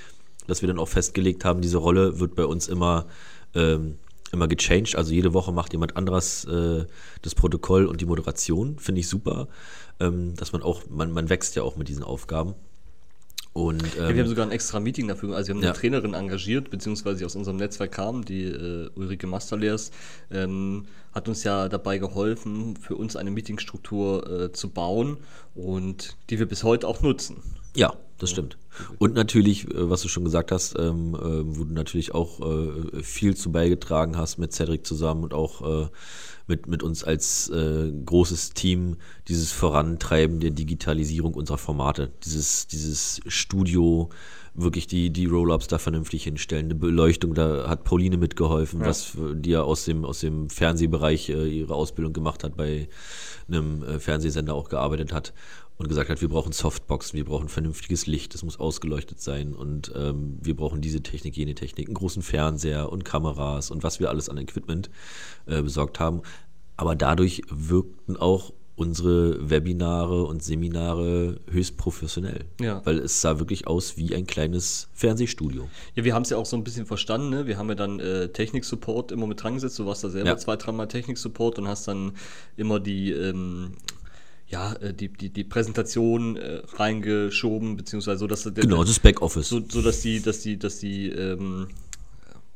Dass 0.46 0.62
wir 0.62 0.68
dann 0.68 0.78
auch 0.78 0.88
festgelegt 0.88 1.44
haben, 1.44 1.60
diese 1.60 1.78
Rolle 1.78 2.20
wird 2.20 2.34
bei 2.34 2.44
uns 2.44 2.68
immer, 2.68 3.06
ähm, 3.54 3.98
immer 4.30 4.48
gechanged. 4.48 4.96
Also 4.96 5.12
jede 5.12 5.34
Woche 5.34 5.52
macht 5.52 5.72
jemand 5.72 5.96
anderes 5.96 6.44
äh, 6.44 6.84
das 7.22 7.34
Protokoll 7.34 7.86
und 7.86 8.00
die 8.00 8.06
Moderation, 8.06 8.78
finde 8.78 9.00
ich 9.00 9.08
super. 9.08 9.48
Ähm, 9.98 10.34
dass 10.36 10.52
man 10.52 10.62
auch, 10.62 10.82
man, 10.88 11.12
man 11.12 11.28
wächst 11.30 11.56
ja 11.56 11.62
auch 11.62 11.76
mit 11.76 11.88
diesen 11.88 12.04
Aufgaben. 12.04 12.54
Und, 13.52 13.82
ähm, 13.96 14.02
ja, 14.02 14.14
wir 14.14 14.22
haben 14.22 14.28
sogar 14.28 14.46
ein 14.46 14.52
extra 14.52 14.80
Meeting 14.80 15.08
dafür. 15.08 15.36
Also 15.36 15.48
wir 15.48 15.54
haben 15.54 15.60
eine 15.60 15.68
ja. 15.68 15.72
Trainerin 15.74 16.14
engagiert, 16.14 16.70
beziehungsweise 16.70 17.26
aus 17.26 17.36
unserem 17.36 17.58
Netzwerk 17.58 17.92
kam, 17.92 18.24
die 18.24 18.44
äh, 18.44 18.88
Ulrike 18.94 19.26
Masterleers, 19.26 19.90
ähm, 20.30 20.86
hat 21.12 21.28
uns 21.28 21.44
ja 21.44 21.68
dabei 21.68 21.98
geholfen, 21.98 22.76
für 22.76 22.96
uns 22.96 23.16
eine 23.16 23.30
Meetingstruktur 23.30 24.44
äh, 24.44 24.52
zu 24.52 24.70
bauen 24.70 25.18
und 25.54 26.16
die 26.30 26.38
wir 26.38 26.46
bis 26.46 26.64
heute 26.64 26.88
auch 26.88 27.02
nutzen. 27.02 27.42
Ja, 27.74 27.94
das 28.22 28.30
stimmt. 28.30 28.56
Und 28.98 29.14
natürlich, 29.14 29.68
äh, 29.68 29.90
was 29.90 30.02
du 30.02 30.08
schon 30.08 30.24
gesagt 30.24 30.52
hast, 30.52 30.78
ähm, 30.78 31.14
äh, 31.14 31.56
wo 31.56 31.64
du 31.64 31.72
natürlich 31.74 32.14
auch 32.14 32.40
äh, 32.40 33.02
viel 33.02 33.36
zu 33.36 33.50
beigetragen 33.50 34.16
hast 34.16 34.38
mit 34.38 34.52
Cedric 34.52 34.86
zusammen 34.86 35.24
und 35.24 35.34
auch 35.34 35.84
äh, 35.84 35.88
mit, 36.46 36.68
mit 36.68 36.82
uns 36.82 37.02
als 37.04 37.48
äh, 37.50 37.90
großes 38.04 38.50
Team 38.50 38.96
dieses 39.28 39.52
Vorantreiben 39.52 40.40
der 40.40 40.50
Digitalisierung 40.50 41.34
unserer 41.34 41.58
Formate, 41.58 42.12
dieses, 42.24 42.66
dieses 42.66 43.20
Studio, 43.26 44.10
wirklich 44.54 44.86
die, 44.86 45.10
die 45.10 45.26
Roll-Ups 45.26 45.68
da 45.68 45.78
vernünftig 45.78 46.24
hinstellen, 46.24 46.66
eine 46.66 46.74
Beleuchtung, 46.74 47.34
da 47.34 47.68
hat 47.68 47.84
Pauline 47.84 48.18
mitgeholfen, 48.18 48.80
ja. 48.80 48.86
was 48.86 49.16
die 49.16 49.50
ja 49.50 49.62
aus 49.62 49.84
dem, 49.84 50.04
aus 50.04 50.20
dem 50.20 50.50
Fernsehbereich 50.50 51.30
äh, 51.30 51.48
ihre 51.48 51.74
Ausbildung 51.74 52.12
gemacht 52.12 52.44
hat, 52.44 52.56
bei 52.56 52.88
einem 53.48 53.82
äh, 53.82 53.98
Fernsehsender 53.98 54.54
auch 54.54 54.68
gearbeitet 54.68 55.12
hat 55.12 55.32
und 55.78 55.88
gesagt 55.88 56.10
hat, 56.10 56.20
wir 56.20 56.28
brauchen 56.28 56.52
Softboxen, 56.52 57.16
wir 57.16 57.24
brauchen 57.24 57.48
vernünftiges 57.48 58.06
Licht, 58.06 58.34
es 58.34 58.42
muss 58.42 58.60
ausgeleuchtet 58.60 59.20
sein 59.20 59.54
und 59.54 59.92
ähm, 59.96 60.38
wir 60.42 60.54
brauchen 60.54 60.82
diese 60.82 61.02
Technik, 61.02 61.36
jene 61.36 61.54
Technik, 61.54 61.88
einen 61.88 61.94
großen 61.94 62.22
Fernseher 62.22 62.92
und 62.92 63.04
Kameras 63.04 63.70
und 63.70 63.82
was 63.82 64.00
wir 64.00 64.10
alles 64.10 64.28
an 64.28 64.36
Equipment 64.36 64.90
äh, 65.46 65.62
besorgt 65.62 65.98
haben. 65.98 66.22
Aber 66.76 66.94
dadurch 66.94 67.42
wirkten 67.48 68.16
auch 68.16 68.52
unsere 68.82 69.50
Webinare 69.50 70.24
und 70.24 70.42
Seminare 70.42 71.40
höchst 71.50 71.76
professionell. 71.76 72.44
Ja. 72.60 72.82
Weil 72.84 72.98
es 72.98 73.20
sah 73.20 73.38
wirklich 73.38 73.66
aus 73.66 73.96
wie 73.96 74.14
ein 74.14 74.26
kleines 74.26 74.88
Fernsehstudio. 74.92 75.68
Ja, 75.94 76.04
wir 76.04 76.14
haben 76.14 76.22
es 76.22 76.30
ja 76.30 76.36
auch 76.36 76.46
so 76.46 76.56
ein 76.56 76.64
bisschen 76.64 76.86
verstanden. 76.86 77.30
Ne? 77.30 77.46
Wir 77.46 77.56
haben 77.56 77.68
ja 77.68 77.74
dann 77.74 78.00
äh, 78.00 78.28
Technik-Support 78.28 79.12
immer 79.12 79.26
mit 79.26 79.42
dran 79.42 79.54
gesetzt. 79.54 79.78
Du 79.78 79.86
warst 79.86 80.04
da 80.04 80.10
selber 80.10 80.30
ja. 80.30 80.36
zwei, 80.36 80.56
dreimal 80.56 80.88
Technik-Support 80.88 81.58
und 81.58 81.68
hast 81.68 81.88
dann 81.88 82.12
immer 82.56 82.80
die 82.80 83.12
ähm, 83.12 83.72
ja, 84.48 84.74
äh, 84.74 84.92
die, 84.92 85.08
die, 85.08 85.30
die 85.30 85.44
Präsentation 85.44 86.36
äh, 86.36 86.60
reingeschoben, 86.74 87.76
beziehungsweise 87.76 88.18
so, 88.18 88.26
dass 88.26 88.44
genau, 88.54 88.84
das 88.84 89.00
Backoffice. 89.00 89.48
So, 89.48 89.62
so 89.66 89.80
dass 89.80 90.02
die, 90.02 90.20
dass 90.20 90.40
die, 90.40 90.58
dass 90.58 90.78
die 90.78 91.08
ähm, 91.08 91.68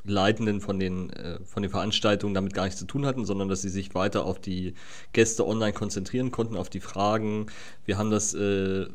Leitenden 0.06 0.60
von 0.60 0.78
den, 0.78 1.10
äh, 1.10 1.38
von 1.44 1.62
den 1.62 1.70
Veranstaltungen 1.70 2.34
damit 2.34 2.54
gar 2.54 2.64
nichts 2.64 2.78
zu 2.78 2.86
tun 2.86 3.06
hatten, 3.06 3.24
sondern 3.24 3.48
dass 3.48 3.62
sie 3.62 3.68
sich 3.68 3.94
weiter 3.94 4.24
auf 4.24 4.40
die 4.40 4.74
Gäste 5.12 5.46
online 5.46 5.72
konzentrieren 5.72 6.30
konnten, 6.30 6.56
auf 6.56 6.70
die 6.70 6.80
Fragen. 6.80 7.46
Wir 7.84 7.98
haben 7.98 8.10
das 8.10 8.34
äh, 8.34 8.86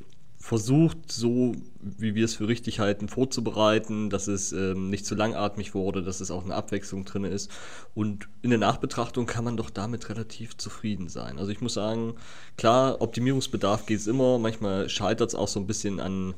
versucht, 0.41 1.12
so 1.12 1.53
wie 1.80 2.15
wir 2.15 2.25
es 2.25 2.36
für 2.36 2.48
richtig 2.48 2.80
halten, 2.80 3.08
vorzubereiten, 3.08 4.10
dass 4.10 4.27
es 4.27 4.51
ähm, 4.51 4.89
nicht 4.89 5.06
zu 5.06 5.13
langatmig 5.15 5.75
wurde, 5.75 6.01
dass 6.01 6.20
es 6.20 6.32
auch 6.32 6.44
eine 6.44 6.56
Abwechslung 6.56 7.06
drin 7.06 7.25
ist. 7.25 7.51
Und 7.94 8.27
in 8.41 8.50
der 8.50 8.60
Nachbetrachtung 8.60 9.27
kann 9.27 9.44
man 9.44 9.56
doch 9.56 9.70
damit 9.70 10.10
relativ 10.10 10.58
zufrieden 10.58 11.10
sein. 11.10 11.38
Also 11.38 11.51
ich 11.51 11.62
muss 11.62 11.75
sagen, 11.75 12.15
klar, 12.58 13.01
Optimierungsbedarf 13.01 13.86
geht 13.86 14.00
es 14.00 14.08
immer. 14.08 14.39
Manchmal 14.39 14.89
scheitert 14.89 15.30
es 15.30 15.36
auch 15.36 15.48
so 15.48 15.60
ein 15.60 15.68
bisschen 15.68 16.00
an, 16.00 16.34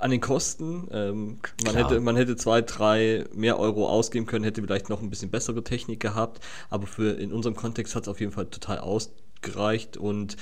an 0.00 0.10
den 0.10 0.20
Kosten. 0.20 0.88
Ähm, 0.92 1.38
man, 1.64 1.76
hätte, 1.76 2.00
man 2.00 2.16
hätte 2.16 2.36
zwei, 2.36 2.62
drei 2.62 3.24
mehr 3.34 3.58
Euro 3.58 3.88
ausgeben 3.88 4.26
können, 4.26 4.44
hätte 4.44 4.62
vielleicht 4.62 4.88
noch 4.88 5.02
ein 5.02 5.10
bisschen 5.10 5.30
bessere 5.30 5.62
Technik 5.62 6.00
gehabt. 6.00 6.40
Aber 6.68 6.86
für 6.86 7.12
in 7.12 7.32
unserem 7.32 7.56
Kontext 7.56 7.94
hat 7.94 8.04
es 8.04 8.08
auf 8.08 8.20
jeden 8.20 8.32
Fall 8.32 8.46
total 8.46 8.78
ausgereicht 8.78 9.96
und 9.96 10.36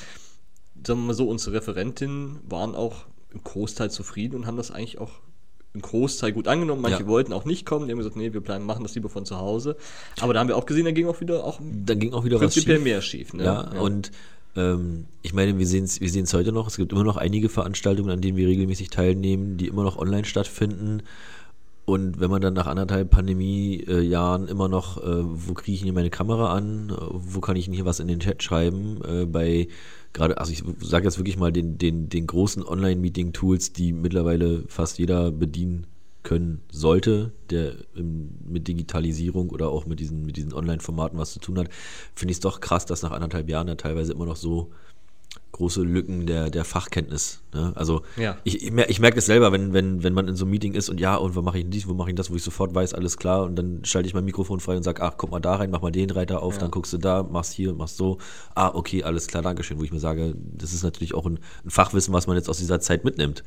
sagen 0.86 1.00
wir 1.00 1.06
mal 1.08 1.14
so, 1.14 1.28
unsere 1.28 1.56
Referentinnen 1.56 2.38
waren 2.48 2.74
auch 2.74 3.06
im 3.32 3.42
Großteil 3.42 3.90
zufrieden 3.90 4.36
und 4.36 4.46
haben 4.46 4.56
das 4.56 4.70
eigentlich 4.70 4.98
auch 4.98 5.10
im 5.74 5.82
Großteil 5.82 6.32
gut 6.32 6.48
angenommen. 6.48 6.82
Manche 6.82 7.02
ja. 7.02 7.06
wollten 7.06 7.32
auch 7.32 7.44
nicht 7.44 7.66
kommen, 7.66 7.86
die 7.86 7.92
haben 7.92 7.98
gesagt, 7.98 8.16
nee, 8.16 8.32
wir 8.32 8.40
bleiben, 8.40 8.64
machen 8.64 8.82
das 8.82 8.94
lieber 8.94 9.08
von 9.08 9.26
zu 9.26 9.38
Hause. 9.38 9.76
Aber 10.20 10.32
da 10.32 10.40
haben 10.40 10.48
wir 10.48 10.56
auch 10.56 10.66
gesehen, 10.66 10.84
da 10.84 10.92
ging 10.92 11.08
auch 11.08 11.20
wieder 11.20 11.44
auch 11.44 11.60
da 11.60 11.94
ging 11.94 12.12
auch 12.14 12.24
wieder 12.24 12.38
prinzipiell 12.38 12.76
was 12.76 12.82
schief. 12.82 12.92
mehr 12.92 13.02
schief. 13.02 13.32
Ne? 13.34 13.44
Ja, 13.44 13.70
ja, 13.74 13.80
und 13.80 14.10
ähm, 14.58 15.06
ich 15.22 15.32
meine, 15.32 15.58
wir 15.58 15.66
sehen 15.66 15.84
es 15.84 16.00
wir 16.00 16.24
heute 16.34 16.52
noch. 16.52 16.66
Es 16.66 16.76
gibt 16.76 16.92
immer 16.92 17.04
noch 17.04 17.16
einige 17.16 17.48
Veranstaltungen, 17.48 18.10
an 18.10 18.20
denen 18.20 18.36
wir 18.36 18.48
regelmäßig 18.48 18.90
teilnehmen, 18.90 19.56
die 19.56 19.68
immer 19.68 19.84
noch 19.84 19.96
online 19.96 20.24
stattfinden. 20.24 21.02
Und 21.84 22.20
wenn 22.20 22.30
man 22.30 22.42
dann 22.42 22.52
nach 22.52 22.66
anderthalb 22.66 23.10
Pandemiejahren 23.10 24.48
immer 24.48 24.68
noch, 24.68 24.98
äh, 24.98 25.22
wo 25.22 25.54
kriege 25.54 25.72
ich 25.72 25.80
denn 25.80 25.86
hier 25.86 25.94
meine 25.94 26.10
Kamera 26.10 26.52
an, 26.54 26.92
wo 27.12 27.40
kann 27.40 27.56
ich 27.56 27.64
denn 27.64 27.74
hier 27.74 27.86
was 27.86 28.00
in 28.00 28.08
den 28.08 28.20
Chat 28.20 28.42
schreiben, 28.42 29.00
äh, 29.08 29.24
bei 29.24 29.68
gerade, 30.12 30.36
also 30.38 30.52
ich 30.52 30.62
sage 30.80 31.04
jetzt 31.04 31.18
wirklich 31.18 31.38
mal 31.38 31.52
den, 31.52 31.78
den, 31.78 32.08
den 32.08 32.26
großen 32.26 32.62
Online-Meeting-Tools, 32.62 33.72
die 33.72 33.92
mittlerweile 33.92 34.64
fast 34.68 34.98
jeder 34.98 35.30
bedienen 35.30 35.86
können 36.22 36.62
sollte, 36.70 37.32
der 37.50 37.76
mit 37.94 38.68
Digitalisierung 38.68 39.50
oder 39.50 39.68
auch 39.68 39.86
mit 39.86 40.00
diesen, 40.00 40.26
mit 40.26 40.36
diesen 40.36 40.52
Online-Formaten 40.52 41.18
was 41.18 41.32
zu 41.32 41.40
tun 41.40 41.58
hat, 41.58 41.68
finde 42.14 42.32
ich 42.32 42.36
es 42.36 42.40
doch 42.40 42.60
krass, 42.60 42.86
dass 42.86 43.02
nach 43.02 43.12
anderthalb 43.12 43.48
Jahren 43.48 43.66
da 43.66 43.76
teilweise 43.76 44.12
immer 44.12 44.26
noch 44.26 44.36
so 44.36 44.70
große 45.52 45.82
Lücken 45.82 46.26
der, 46.26 46.50
der 46.50 46.64
Fachkenntnis. 46.64 47.40
Ne? 47.52 47.72
Also 47.74 48.02
Ja. 48.16 48.36
ich, 48.44 48.62
ich, 48.62 48.70
mer- 48.70 48.88
ich 48.90 49.00
merke 49.00 49.16
das 49.16 49.26
selber, 49.26 49.50
wenn, 49.50 49.72
wenn, 49.72 50.04
wenn 50.04 50.12
man 50.12 50.28
in 50.28 50.36
so 50.36 50.44
einem 50.44 50.52
Meeting 50.52 50.74
ist 50.74 50.88
und 50.88 51.00
ja, 51.00 51.16
und 51.16 51.34
wo 51.34 51.42
mache 51.42 51.58
ich 51.58 51.64
denn 51.64 51.72
dies, 51.72 51.88
wo 51.88 51.94
mache 51.94 52.10
ich 52.10 52.14
das, 52.14 52.30
wo 52.30 52.36
ich 52.36 52.44
sofort 52.44 52.74
weiß, 52.74 52.94
alles 52.94 53.16
klar, 53.16 53.42
und 53.44 53.56
dann 53.56 53.84
schalte 53.84 54.06
ich 54.06 54.14
mein 54.14 54.24
Mikrofon 54.24 54.60
frei 54.60 54.76
und 54.76 54.84
sage, 54.84 55.02
ach, 55.02 55.14
guck 55.16 55.30
mal 55.32 55.40
da 55.40 55.56
rein, 55.56 55.70
mach 55.70 55.80
mal 55.82 55.90
den 55.90 56.10
Reiter 56.10 56.42
auf, 56.42 56.54
Ja. 56.54 56.60
dann 56.60 56.70
guckst 56.70 56.92
du 56.92 56.98
da, 56.98 57.24
machst 57.24 57.52
hier, 57.54 57.72
machst 57.74 57.96
so. 57.96 58.18
Ah, 58.54 58.70
okay, 58.72 59.02
alles 59.02 59.26
klar, 59.26 59.42
Dankeschön. 59.42 59.80
Wo 59.80 59.82
ich 59.84 59.90
mir 59.92 59.98
sage, 59.98 60.34
das 60.36 60.72
ist 60.72 60.84
natürlich 60.84 61.14
auch 61.14 61.26
ein, 61.26 61.40
ein 61.64 61.70
Fachwissen, 61.70 62.14
was 62.14 62.28
man 62.28 62.36
jetzt 62.36 62.48
aus 62.48 62.58
dieser 62.58 62.78
Zeit 62.78 63.04
mitnimmt. 63.04 63.42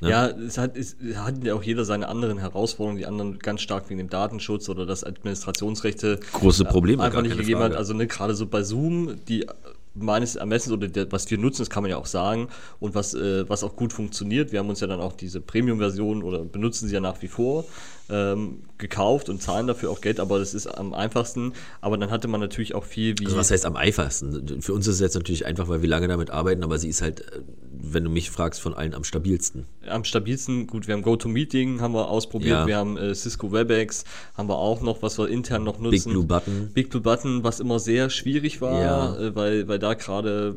Ne? 0.00 0.10
Ja, 0.10 0.26
es 0.28 0.56
hat, 0.56 0.76
es 0.78 0.96
hat 1.16 1.44
ja 1.44 1.54
auch 1.54 1.62
jeder 1.62 1.84
seine 1.84 2.08
anderen 2.08 2.38
Herausforderungen, 2.38 2.98
die 2.98 3.06
anderen 3.06 3.38
ganz 3.38 3.60
stark 3.60 3.90
wegen 3.90 3.98
dem 3.98 4.08
Datenschutz 4.08 4.68
oder 4.70 4.86
das 4.86 5.04
Administrationsrechte 5.04 6.20
Große 6.32 6.64
Probleme, 6.64 7.02
einfach 7.02 7.22
nicht 7.22 7.36
gegeben 7.36 7.60
hat. 7.60 7.66
Frage. 7.72 7.78
Also 7.78 7.92
ne, 7.94 8.06
gerade 8.06 8.34
so 8.34 8.46
bei 8.46 8.62
Zoom, 8.62 9.16
die 9.28 9.46
meines 9.94 10.36
Ermessens 10.36 10.72
oder 10.72 10.88
der, 10.88 11.10
was 11.12 11.30
wir 11.30 11.38
nutzen, 11.38 11.62
das 11.62 11.70
kann 11.70 11.82
man 11.82 11.90
ja 11.90 11.96
auch 11.96 12.06
sagen 12.06 12.48
und 12.80 12.94
was, 12.94 13.14
äh, 13.14 13.48
was 13.48 13.62
auch 13.64 13.76
gut 13.76 13.92
funktioniert. 13.92 14.52
Wir 14.52 14.58
haben 14.58 14.68
uns 14.68 14.80
ja 14.80 14.86
dann 14.86 15.00
auch 15.00 15.12
diese 15.12 15.40
Premium-Version 15.40 16.22
oder 16.22 16.44
benutzen 16.44 16.88
sie 16.88 16.94
ja 16.94 17.00
nach 17.00 17.22
wie 17.22 17.28
vor 17.28 17.64
ähm, 18.10 18.62
gekauft 18.76 19.28
und 19.30 19.40
zahlen 19.40 19.66
dafür 19.66 19.90
auch 19.90 20.00
Geld, 20.02 20.20
aber 20.20 20.38
das 20.38 20.52
ist 20.52 20.66
am 20.66 20.92
einfachsten. 20.92 21.52
Aber 21.80 21.96
dann 21.96 22.10
hatte 22.10 22.28
man 22.28 22.40
natürlich 22.40 22.74
auch 22.74 22.84
viel 22.84 23.14
wie 23.18 23.24
Also 23.26 23.36
was 23.38 23.50
heißt 23.50 23.64
am 23.64 23.76
einfachsten? 23.76 24.60
Für 24.60 24.74
uns 24.74 24.86
ist 24.86 24.96
es 24.96 25.00
jetzt 25.00 25.14
natürlich 25.14 25.46
einfach, 25.46 25.68
weil 25.68 25.80
wir 25.82 25.88
lange 25.88 26.06
damit 26.08 26.30
arbeiten, 26.30 26.62
aber 26.64 26.78
sie 26.78 26.88
ist 26.88 27.00
halt, 27.00 27.20
äh, 27.20 27.40
wenn 27.72 28.04
du 28.04 28.10
mich 28.10 28.30
fragst, 28.30 28.60
von 28.60 28.74
allen 28.74 28.94
am 28.94 29.04
stabilsten. 29.04 29.64
am 29.88 30.04
stabilsten, 30.04 30.66
gut, 30.66 30.86
wir 30.86 30.94
haben 30.94 31.02
GoToMeeting, 31.02 31.80
haben 31.80 31.94
wir 31.94 32.08
ausprobiert, 32.08 32.50
Ja. 32.50 32.66
wir 32.66 32.76
haben 32.76 32.96
äh, 32.98 33.14
Cisco 33.14 33.52
WebEx, 33.52 34.04
haben 34.36 34.48
wir 34.48 34.56
auch 34.58 34.80
noch, 34.82 35.02
was 35.02 35.18
wir 35.18 35.28
intern 35.28 35.64
noch 35.64 35.78
nutzen. 35.78 35.90
Big 35.90 36.04
Blue 36.04 36.24
Button. 36.24 36.70
Big 36.74 36.90
Blue 36.90 37.02
Button, 37.02 37.42
was 37.44 37.60
immer 37.60 37.78
sehr 37.78 38.10
schwierig 38.10 38.60
war, 38.60 38.82
Ja. 38.82 39.16
äh, 39.18 39.34
weil, 39.34 39.68
weil 39.68 39.78
da 39.78 39.94
gerade, 39.94 40.56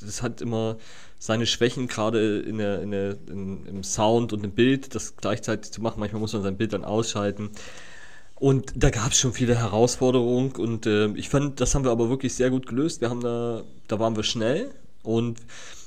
das 0.00 0.22
hat 0.22 0.40
immer 0.40 0.76
seine 1.18 1.46
Schwächen, 1.46 1.88
gerade 1.88 2.40
in 2.40 2.58
der, 2.58 2.82
in 2.82 2.90
der, 2.90 3.16
in, 3.28 3.66
im 3.66 3.82
Sound 3.82 4.32
und 4.32 4.44
im 4.44 4.52
Bild, 4.52 4.94
das 4.94 5.16
gleichzeitig 5.16 5.72
zu 5.72 5.80
machen. 5.80 6.00
Manchmal 6.00 6.20
muss 6.20 6.32
man 6.32 6.42
sein 6.42 6.56
Bild 6.56 6.72
dann 6.72 6.84
ausschalten. 6.84 7.50
Und 8.34 8.72
da 8.76 8.90
gab 8.90 9.12
es 9.12 9.18
schon 9.18 9.32
viele 9.32 9.56
Herausforderungen 9.56 10.52
und 10.52 10.84
äh, 10.84 11.06
ich 11.12 11.30
fand, 11.30 11.58
das 11.60 11.74
haben 11.74 11.84
wir 11.84 11.90
aber 11.90 12.10
wirklich 12.10 12.34
sehr 12.34 12.50
gut 12.50 12.66
gelöst. 12.66 13.00
Wir 13.00 13.08
haben 13.08 13.22
da, 13.22 13.62
da 13.88 13.98
waren 13.98 14.14
wir 14.14 14.24
schnell 14.24 14.70
und 15.02 15.38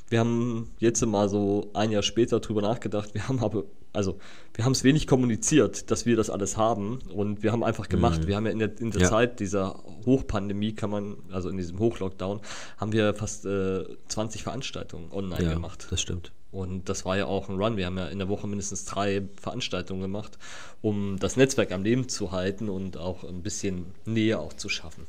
wir 0.10 0.20
haben 0.20 0.72
jetzt 0.80 1.06
mal 1.06 1.30
so 1.30 1.70
ein 1.74 1.92
Jahr 1.92 2.04
später 2.04 2.40
drüber 2.40 2.62
nachgedacht. 2.62 3.14
Wir 3.14 3.28
haben 3.28 3.40
aber, 3.40 3.64
also 3.94 4.18
wir 4.56 4.66
haben 4.66 4.72
es 4.72 4.84
wenig 4.84 5.08
kommuniziert, 5.08 5.92
dass 5.92 6.06
wir 6.06 6.16
das 6.16 6.30
alles 6.30 6.58
haben 6.58 7.00
und 7.14 7.44
wir 7.44 7.52
haben 7.52 7.64
einfach 7.64 7.90
gemacht. 7.90 8.28
Wir 8.28 8.36
haben 8.36 8.46
ja 8.46 8.52
in 8.52 8.60
der, 8.60 8.80
in 8.80 8.92
der 8.92 9.02
Ja. 9.02 9.10
Zeit 9.10 9.40
dieser 9.40 9.84
Hochpandemie 10.06 10.74
kann 10.74 10.90
man, 10.90 11.18
also 11.32 11.50
in 11.50 11.58
diesem 11.58 11.80
Hochlockdown, 11.80 12.42
haben 12.78 12.92
wir 12.92 13.14
fast 13.14 13.46
äh, 13.46 13.84
20 14.08 14.44
Veranstaltungen 14.44 15.12
online 15.12 15.44
Ja, 15.44 15.54
gemacht. 15.54 15.88
das 15.90 16.02
stimmt. 16.02 16.32
Und 16.52 16.90
das 16.90 17.06
war 17.06 17.16
ja 17.16 17.26
auch 17.28 17.48
ein 17.48 17.62
Run. 17.62 17.78
Wir 17.78 17.86
haben 17.86 17.98
ja 18.00 18.08
in 18.08 18.18
der 18.18 18.28
Woche 18.28 18.48
mindestens 18.48 18.84
drei 18.86 19.22
Veranstaltungen 19.40 20.02
gemacht, 20.02 20.40
um 20.82 21.18
das 21.20 21.38
Netzwerk 21.38 21.72
am 21.72 21.84
Leben 21.84 22.10
zu 22.10 22.32
halten 22.32 22.70
und 22.70 22.98
auch 22.98 23.24
ein 23.24 23.44
bisschen 23.44 23.86
Nähe 24.06 24.40
auch 24.40 24.54
zu 24.54 24.68
schaffen. 24.68 25.06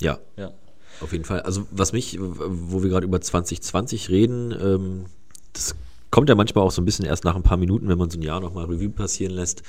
Ja, 0.00 0.18
Ja. 0.36 0.52
Auf 1.00 1.12
jeden 1.12 1.24
Fall. 1.24 1.42
Also 1.42 1.66
was 1.70 1.92
mich, 1.92 2.18
wo 2.20 2.82
wir 2.82 2.90
gerade 2.90 3.06
über 3.06 3.20
2020 3.20 4.08
reden, 4.08 4.54
ähm, 4.60 5.04
das 5.52 5.74
kommt 6.10 6.28
ja 6.28 6.34
manchmal 6.34 6.64
auch 6.64 6.70
so 6.70 6.80
ein 6.82 6.84
bisschen 6.84 7.04
erst 7.04 7.24
nach 7.24 7.36
ein 7.36 7.42
paar 7.42 7.56
Minuten, 7.56 7.88
wenn 7.88 7.98
man 7.98 8.10
so 8.10 8.18
ein 8.18 8.22
Jahr 8.22 8.40
nochmal 8.40 8.66
Revue 8.66 8.90
passieren 8.90 9.32
lässt. 9.32 9.62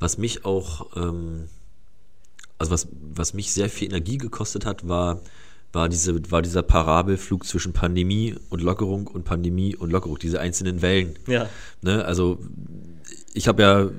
Was 0.00 0.18
mich 0.18 0.44
auch, 0.44 0.96
ähm, 0.96 1.48
also 2.58 2.72
was, 2.72 2.88
was 3.14 3.34
mich 3.34 3.52
sehr 3.52 3.68
viel 3.68 3.88
Energie 3.88 4.18
gekostet 4.18 4.66
hat, 4.66 4.88
war, 4.88 5.20
war, 5.72 5.88
diese, 5.88 6.30
war 6.30 6.42
dieser 6.42 6.62
Parabelflug 6.62 7.46
zwischen 7.46 7.72
Pandemie 7.72 8.34
und 8.50 8.60
Lockerung 8.60 9.06
und 9.06 9.24
Pandemie 9.24 9.74
und 9.74 9.90
Lockerung, 9.90 10.18
diese 10.18 10.40
einzelnen 10.40 10.82
Wellen. 10.82 11.18
Ja. 11.26 11.48
Ne? 11.82 12.04
Also 12.04 12.38
ich 13.32 13.48
habe 13.48 13.62
ja 13.62 13.90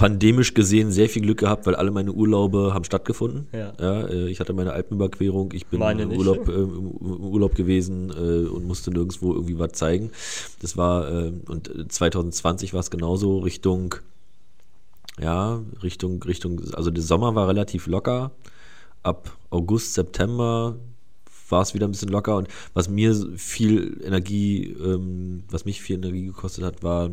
pandemisch 0.00 0.54
gesehen 0.54 0.90
sehr 0.90 1.08
viel 1.08 1.22
Glück 1.22 1.38
gehabt, 1.38 1.66
weil 1.66 1.74
alle 1.74 1.90
meine 1.90 2.12
Urlaube 2.12 2.72
haben 2.72 2.84
stattgefunden. 2.84 3.46
Ja. 3.52 3.72
äh, 4.08 4.28
ich 4.28 4.40
hatte 4.40 4.52
meine 4.52 4.72
Alpenüberquerung, 4.72 5.52
ich 5.52 5.66
bin 5.66 5.80
im. 5.82 6.12
Urlaub, 6.12 6.48
äh, 6.48 6.52
im 6.52 6.96
Urlaub 6.96 7.54
gewesen 7.54 8.10
äh, 8.10 8.48
und 8.48 8.64
musste 8.64 8.90
nirgendwo 8.90 9.34
irgendwie 9.34 9.58
was 9.58 9.72
zeigen. 9.72 10.10
Das 10.60 10.76
war, 10.76 11.08
äh, 11.10 11.32
und 11.46 11.70
2020 11.92 12.72
war 12.72 12.80
es 12.80 12.90
genauso 12.90 13.38
Richtung, 13.40 13.94
ja, 15.20 15.60
Richtung, 15.82 16.22
Richtung, 16.22 16.62
also 16.72 16.90
der 16.90 17.02
Sommer 17.02 17.34
war 17.34 17.48
relativ 17.48 17.86
locker. 17.86 18.32
Ab 19.02 19.36
August, 19.50 19.94
September 19.94 20.76
war 21.48 21.62
es 21.62 21.74
wieder 21.74 21.86
ein 21.86 21.90
bisschen 21.90 22.10
locker 22.10 22.36
und 22.36 22.48
was 22.74 22.88
mir 22.88 23.14
viel 23.36 24.00
Energie, 24.04 24.76
ähm, 24.82 25.44
was 25.50 25.64
mich 25.64 25.82
viel 25.82 25.96
Energie 25.96 26.26
gekostet 26.26 26.64
hat, 26.64 26.82
war 26.82 27.10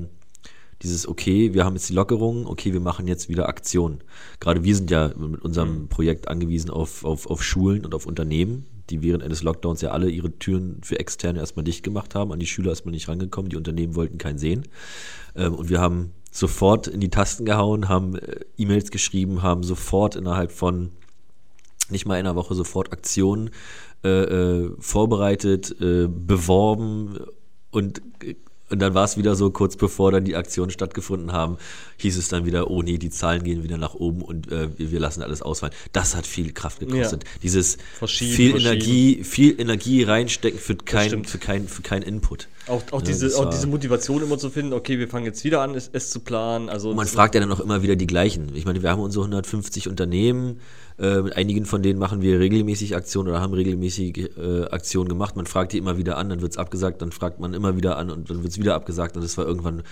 dieses, 0.84 1.08
okay, 1.08 1.54
wir 1.54 1.66
haben 1.66 1.76
jetzt 1.76 1.90
die 1.90 1.94
Lockerung, 1.94 2.46
okay, 2.46 2.74
wir 2.74 2.80
machen 2.80 3.08
jetzt 3.08 3.30
wieder 3.30 3.50
Aktionen. 3.50 4.00
Gerade 4.40 4.64
wir 4.64 4.76
sind 4.76 4.92
ja 4.92 5.12
mit 5.18 5.42
unserem 5.42 5.88
Projekt 5.88 6.28
angewiesen 6.28 6.70
auf, 6.70 7.04
auf, 7.04 7.28
auf 7.28 7.44
Schulen 7.44 7.86
und 7.86 7.96
auf 7.96 8.06
Unternehmen, 8.06 8.66
die 8.90 9.02
während 9.02 9.24
eines 9.24 9.44
Lockdowns 9.44 9.82
ja 9.82 9.92
alle 9.92 10.10
ihre 10.10 10.38
Türen 10.38 10.80
für 10.84 11.00
Externe 11.00 11.40
erstmal 11.40 11.64
dicht 11.64 11.84
gemacht 11.84 12.16
haben. 12.16 12.32
An 12.32 12.40
die 12.40 12.48
Schüler 12.48 12.72
ist 12.72 12.86
man 12.86 12.94
nicht 12.94 13.08
rangekommen, 13.08 13.50
die 13.50 13.58
Unternehmen 13.58 13.96
wollten 13.96 14.18
keinen 14.18 14.38
sehen. 14.38 14.64
Ähm, 15.36 15.56
und 15.56 15.70
wir 15.70 15.82
haben 15.82 16.12
sofort 16.32 16.88
in 16.88 17.00
die 17.00 17.10
Tasten 17.10 17.46
gehauen, 17.46 17.90
haben 17.90 18.16
äh, 18.16 18.42
E-Mails 18.58 18.92
geschrieben, 18.92 19.42
haben 19.42 19.64
sofort 19.64 20.16
innerhalb 20.16 20.52
von 20.52 20.92
nicht 21.90 22.06
mal 22.06 22.20
in 22.20 22.26
einer 22.26 22.36
Woche 22.36 22.54
sofort 22.54 22.92
Aktionen 22.92 23.50
äh, 24.04 24.10
äh, 24.10 24.72
vorbereitet, 24.80 25.76
äh, 25.82 26.08
beworben 26.08 27.18
und, 27.72 28.02
und 28.70 28.80
dann 28.80 28.94
war 28.94 29.06
es 29.06 29.18
wieder 29.18 29.36
so, 29.36 29.50
kurz 29.50 29.78
bevor 29.78 30.12
dann 30.12 30.26
die 30.26 30.36
Aktionen 30.36 30.72
stattgefunden 30.72 31.32
haben, 31.32 31.58
hieß 31.98 32.18
es 32.18 32.28
dann 32.28 32.46
wieder, 32.46 32.70
oh 32.70 32.82
nee, 32.82 32.98
die 32.98 33.10
Zahlen 33.10 33.44
gehen 33.44 33.64
wieder 33.64 33.78
nach 33.78 33.94
oben 33.94 34.22
und 34.22 34.52
äh, 34.52 34.70
wir, 34.78 35.00
lassen 35.00 35.22
alles 35.22 35.42
ausfallen. 35.42 35.74
Das 35.94 36.16
hat 36.16 36.28
viel 36.28 36.52
Kraft 36.52 36.80
gekostet. 36.80 37.24
Dieses 37.44 37.78
Verschieben, 37.98 38.34
viel 38.34 38.52
verschieben. 38.52 38.74
Energie, 38.74 39.24
viel 39.24 39.60
Energie 39.60 40.04
reinstecken 40.04 40.60
für 40.60 40.76
kein, 40.76 41.08
stimmt. 41.08 41.30
für 41.30 41.38
kein, 41.38 41.68
für 41.68 41.82
kein 41.82 42.02
Input. 42.02 42.50
Auch, 42.68 42.84
auch, 42.92 43.02
Ja, 43.02 43.08
diese, 43.08 43.38
auch 43.40 43.50
diese 43.50 43.68
Motivation 43.68 44.22
immer 44.22 44.38
zu 44.38 44.50
finden, 44.50 44.74
okay, 44.74 45.00
wir 45.00 45.08
fangen 45.08 45.26
jetzt 45.26 45.44
wieder 45.46 45.62
an, 45.62 45.74
es, 45.74 45.90
es 45.94 46.10
zu 46.10 46.20
planen. 46.20 46.68
Also 46.68 46.90
Und 46.90 46.98
man 46.98 47.08
fragt 47.08 47.36
ja 47.36 47.42
dann 47.42 47.52
auch 47.52 47.62
immer 47.62 47.82
wieder 47.84 47.96
die 47.96 48.08
gleichen. 48.08 48.54
Ich 48.56 48.66
meine, 48.66 48.84
wir 48.84 48.90
haben 48.90 49.02
unsere 49.02 49.24
150 49.24 49.88
Unternehmen, 49.88 50.60
äh, 51.00 51.22
mit 51.22 51.38
einigen 51.38 51.66
von 51.66 51.84
denen 51.84 52.00
machen 52.00 52.22
wir 52.22 52.40
regelmäßig 52.40 52.96
Aktionen 52.96 53.30
oder 53.30 53.42
haben 53.42 53.54
regelmäßig 53.54 54.32
äh, 54.38 54.64
Aktionen 54.66 55.10
gemacht. 55.10 55.36
Man 55.36 55.46
fragt 55.46 55.74
die 55.74 55.78
immer 55.78 55.98
wieder 55.98 56.18
an, 56.18 56.30
dann 56.30 56.42
wird 56.42 56.54
es 56.54 56.58
abgesagt, 56.58 57.02
dann 57.02 57.12
fragt 57.12 57.40
man 57.40 57.54
immer 57.54 57.76
wieder 57.76 57.98
an 57.98 58.10
und 58.10 58.30
dann 58.30 58.44
wird 58.44 58.52
es 58.52 58.60
wieder 58.60 58.76
abgesagt 58.76 59.16
und 59.16 59.24
das 59.24 59.38
war 59.38 59.46
irgendwann, 59.46 59.84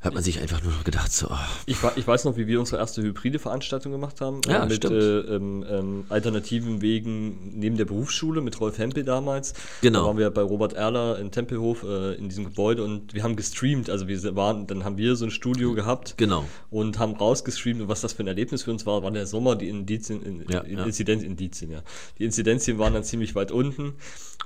hat 0.00 0.14
man 0.14 0.22
sich 0.22 0.40
einfach 0.40 0.62
nur 0.62 0.72
noch 0.72 0.84
gedacht, 0.84 1.12
so, 1.12 1.28
ah, 1.28 1.46
Ich, 1.66 1.76
ich 1.96 2.06
weiß 2.06 2.24
noch, 2.24 2.38
wie 2.38 2.46
wir 2.46 2.58
unsere 2.58 2.78
erste 2.78 3.02
hybride 3.02 3.38
Veranstaltung 3.38 3.92
gemacht 3.92 4.22
haben. 4.22 4.40
Ja, 4.46 4.64
äh, 4.64 4.66
mit 4.66 4.84
äh, 4.86 4.88
ähm, 4.88 5.64
ähm, 5.68 6.04
alternativen 6.08 6.80
Wegen 6.80 7.58
neben 7.58 7.76
der 7.76 7.84
Berufsschule 7.84 8.40
mit 8.40 8.58
Rolf 8.60 8.78
Hempel 8.78 9.04
damals. 9.04 9.52
Genau. 9.82 10.00
Da 10.00 10.06
waren 10.06 10.16
wir 10.16 10.30
bei 10.30 10.40
Robert 10.40 10.72
Erler 10.72 11.18
in 11.18 11.30
Tempelhof 11.30 11.82
äh, 11.82 12.14
in 12.14 12.30
diesem 12.30 12.44
Gebäude 12.44 12.82
und 12.82 13.12
wir 13.12 13.22
haben 13.22 13.36
gestreamt. 13.36 13.90
Also 13.90 14.08
wir 14.08 14.36
waren, 14.36 14.66
dann 14.66 14.84
haben 14.84 14.96
wir 14.96 15.16
so 15.16 15.26
ein 15.26 15.30
Studio 15.30 15.74
gehabt 15.74 16.14
genau. 16.16 16.46
und 16.70 16.98
haben 16.98 17.14
rausgestreamt 17.14 17.82
und 17.82 17.88
was 17.88 18.00
das 18.00 18.14
für 18.14 18.22
ein 18.22 18.28
Erlebnis 18.28 18.62
für 18.62 18.70
uns 18.70 18.86
war, 18.86 19.02
war 19.02 19.10
der 19.10 19.26
Sommer, 19.26 19.54
die 19.54 19.68
Indizien, 19.68 20.22
in, 20.22 20.46
Ja, 20.48 20.60
in, 20.60 20.78
ja. 20.78 20.84
Inzidenz, 20.84 21.22
Indizien, 21.22 21.70
ja. 21.70 21.82
Die 22.18 22.24
Inzidenzien 22.24 22.78
waren 22.78 22.94
dann 22.94 23.04
ziemlich 23.04 23.34
weit 23.34 23.52
unten 23.52 23.94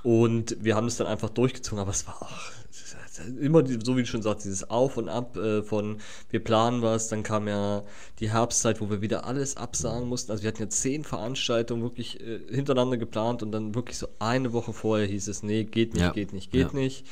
und 0.03 0.57
wir 0.59 0.75
haben 0.75 0.87
es 0.87 0.97
dann 0.97 1.07
einfach 1.07 1.29
durchgezogen, 1.29 1.79
aber 1.79 1.91
es 1.91 2.05
war 2.07 2.21
auch 2.21 2.64
immer, 3.39 3.63
so 3.83 3.97
wie 3.97 4.01
du 4.01 4.05
schon 4.07 4.21
sagst, 4.21 4.45
dieses 4.45 4.69
Auf 4.69 4.97
und 4.97 5.09
Ab 5.09 5.37
äh, 5.37 5.61
von 5.63 5.97
wir 6.29 6.43
planen 6.43 6.81
was, 6.81 7.07
dann 7.07 7.23
kam 7.23 7.47
ja 7.47 7.83
die 8.19 8.31
Herbstzeit, 8.31 8.81
wo 8.81 8.89
wir 8.89 9.01
wieder 9.01 9.25
alles 9.25 9.57
absagen 9.57 10.07
mussten. 10.07 10.31
Also 10.31 10.43
wir 10.43 10.49
hatten 10.49 10.61
ja 10.63 10.69
zehn 10.69 11.03
Veranstaltungen 11.03 11.81
wirklich 11.83 12.19
äh, 12.21 12.39
hintereinander 12.49 12.97
geplant 12.97 13.43
und 13.43 13.51
dann 13.51 13.75
wirklich 13.75 13.97
so 13.97 14.07
eine 14.19 14.53
Woche 14.53 14.73
vorher 14.73 15.07
hieß 15.07 15.27
es, 15.27 15.43
nee, 15.43 15.63
geht 15.63 15.93
nicht, 15.93 16.03
Ja. 16.03 16.11
geht 16.11 16.33
nicht, 16.33 16.51
geht 16.51 16.73
Ja. 16.73 16.79
nicht. 16.79 17.05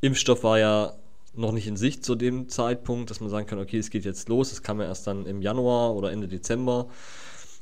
Impfstoff 0.00 0.44
war 0.44 0.58
ja 0.58 0.94
noch 1.34 1.52
nicht 1.52 1.66
in 1.66 1.76
Sicht 1.76 2.04
zu 2.04 2.14
dem 2.16 2.48
Zeitpunkt, 2.48 3.10
dass 3.10 3.20
man 3.20 3.30
sagen 3.30 3.46
kann, 3.46 3.58
okay, 3.58 3.78
es 3.78 3.90
geht 3.90 4.04
jetzt 4.04 4.28
los. 4.28 4.52
Es 4.52 4.62
kam 4.62 4.80
ja 4.80 4.86
erst 4.86 5.06
dann 5.06 5.26
im 5.26 5.42
Januar 5.42 5.94
oder 5.94 6.10
Ende 6.10 6.26
Dezember, 6.26 6.88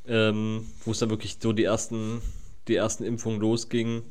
ähm, 0.07 0.67
wo 0.85 0.93
es 0.93 0.99
dann 0.99 1.11
wirklich 1.11 1.37
so 1.41 1.53
die 1.53 1.65
ersten, 1.65 2.23
die 2.67 2.77
ersten 2.77 3.05
Impfungen 3.05 3.41
losgingen. 3.41 4.03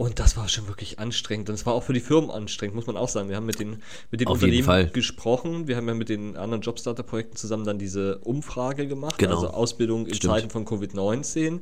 Und 0.00 0.18
das 0.18 0.34
war 0.38 0.48
schon 0.48 0.66
wirklich 0.66 0.98
anstrengend. 0.98 1.50
Und 1.50 1.56
es 1.56 1.66
war 1.66 1.74
auch 1.74 1.82
für 1.82 1.92
die 1.92 2.00
Firmen 2.00 2.30
anstrengend, 2.30 2.74
muss 2.74 2.86
man 2.86 2.96
auch 2.96 3.10
sagen. 3.10 3.28
Wir 3.28 3.36
haben 3.36 3.44
mit 3.44 3.60
den, 3.60 3.82
mit 4.10 4.22
den 4.22 4.28
Auf 4.28 4.42
Unternehmen 4.42 4.90
gesprochen. 4.94 5.68
Wir 5.68 5.76
haben 5.76 5.86
ja 5.88 5.92
mit 5.92 6.08
den 6.08 6.38
anderen 6.38 6.62
Jobstarter-Projekten 6.62 7.36
zusammen 7.36 7.66
dann 7.66 7.78
diese 7.78 8.16
Umfrage 8.20 8.86
gemacht, 8.86 9.18
Genau. 9.18 9.34
also 9.34 9.48
Ausbildung 9.48 10.06
in 10.06 10.14
Stimmt. 10.14 10.32
Zeiten 10.32 10.48
von 10.48 10.64
Covid-19, 10.64 11.60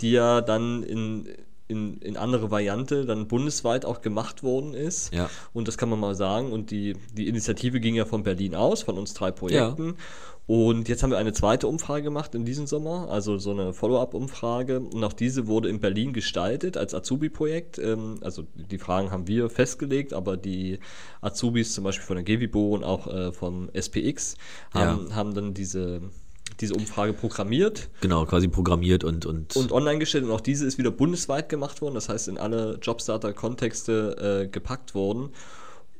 die 0.00 0.10
ja 0.10 0.40
dann 0.40 0.82
in, 0.82 1.28
in, 1.68 1.98
in 1.98 2.16
andere 2.16 2.50
Variante 2.50 3.04
dann 3.04 3.28
bundesweit 3.28 3.84
auch 3.84 4.00
gemacht 4.00 4.42
worden 4.42 4.74
ist. 4.74 5.14
Ja. 5.14 5.30
Und 5.52 5.68
das 5.68 5.78
kann 5.78 5.88
man 5.88 6.00
mal 6.00 6.16
sagen. 6.16 6.50
Und 6.50 6.72
die, 6.72 6.96
die 7.12 7.28
Initiative 7.28 7.78
ging 7.78 7.94
ja 7.94 8.06
von 8.06 8.24
Berlin 8.24 8.56
aus, 8.56 8.82
von 8.82 8.98
uns 8.98 9.14
drei 9.14 9.30
Projekten. 9.30 9.94
Und 10.48 10.88
jetzt 10.88 11.02
haben 11.02 11.10
wir 11.10 11.18
eine 11.18 11.34
zweite 11.34 11.68
Umfrage 11.68 12.02
gemacht 12.04 12.34
in 12.34 12.46
diesem 12.46 12.66
Sommer, 12.66 13.08
also 13.10 13.36
so 13.36 13.50
eine 13.50 13.74
Follow-up-Umfrage. 13.74 14.80
Und 14.80 15.04
auch 15.04 15.12
diese 15.12 15.46
wurde 15.46 15.68
in 15.68 15.78
Berlin 15.78 16.14
gestaltet 16.14 16.78
als 16.78 16.94
Azubi-Projekt. 16.94 17.78
Ähm, 17.78 18.16
also 18.22 18.44
die 18.54 18.78
Fragen 18.78 19.10
haben 19.10 19.28
wir 19.28 19.50
festgelegt, 19.50 20.14
aber 20.14 20.38
die 20.38 20.78
Azubis 21.20 21.74
zum 21.74 21.84
Beispiel 21.84 22.06
von 22.06 22.16
der 22.16 22.24
Gewibo 22.24 22.74
und 22.74 22.82
auch 22.82 23.06
äh, 23.08 23.30
vom 23.30 23.68
SPX 23.74 24.36
haben, 24.72 25.08
Ja. 25.10 25.16
haben 25.16 25.34
dann 25.34 25.52
diese, 25.52 26.00
diese 26.60 26.72
Umfrage 26.72 27.12
programmiert 27.12 27.90
Genau, 28.00 28.24
quasi 28.24 28.48
programmiert 28.48 29.04
und, 29.04 29.26
und, 29.26 29.54
und 29.54 29.70
online 29.70 29.98
gestellt. 29.98 30.24
Und 30.24 30.30
auch 30.30 30.40
diese 30.40 30.64
ist 30.66 30.78
wieder 30.78 30.90
bundesweit 30.90 31.50
gemacht 31.50 31.82
worden, 31.82 31.94
das 31.94 32.08
heißt 32.08 32.26
in 32.26 32.38
alle 32.38 32.78
Jobstarter-Kontexte 32.80 34.44
äh, 34.44 34.48
gepackt 34.48 34.94
worden. 34.94 35.28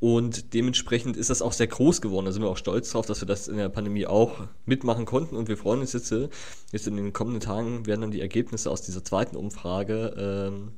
Und 0.01 0.55
dementsprechend 0.55 1.17
ist 1.17 1.29
das 1.29 1.43
auch 1.43 1.53
sehr 1.53 1.67
groß 1.67 2.01
geworden. 2.01 2.27
Da 2.27 2.33
sind 2.33 2.43
wir 2.43 2.49
auch 2.49 2.57
stolz 2.57 2.91
drauf, 2.91 3.07
dass 3.07 3.21
wir 3.21 3.27
das 3.27 3.49
in 3.49 3.57
der 3.57 3.69
Pandemie 3.69 4.07
auch 4.07 4.47
mitmachen 4.65 5.07
konnten. 5.07 5.37
Und 5.37 5.49
wir 5.49 5.57
freuen 5.57 5.81
uns 5.81 5.93
jetzt, 5.93 6.13
äh, 6.13 6.29
jetzt 6.71 6.87
in 6.87 6.97
den 6.97 7.13
kommenden 7.13 7.41
Tagen 7.41 7.87
werden 7.87 8.03
dann 8.03 8.11
die 8.13 8.21
Ergebnisse 8.21 8.71
aus 8.71 8.83
dieser 8.83 9.05
zweiten 9.05 9.37
Umfrage 9.37 10.15
ähm, 10.17 10.73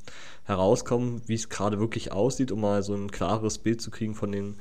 herauskommen, 0.44 1.20
wie 1.26 1.34
es 1.34 1.50
gerade 1.50 1.78
wirklich 1.78 2.12
aussieht, 2.12 2.50
um 2.50 2.62
mal 2.62 2.82
so 2.82 2.94
ein 2.94 3.10
klares 3.10 3.58
Bild 3.58 3.82
zu 3.82 3.90
kriegen 3.90 4.14
von 4.14 4.32
den 4.32 4.56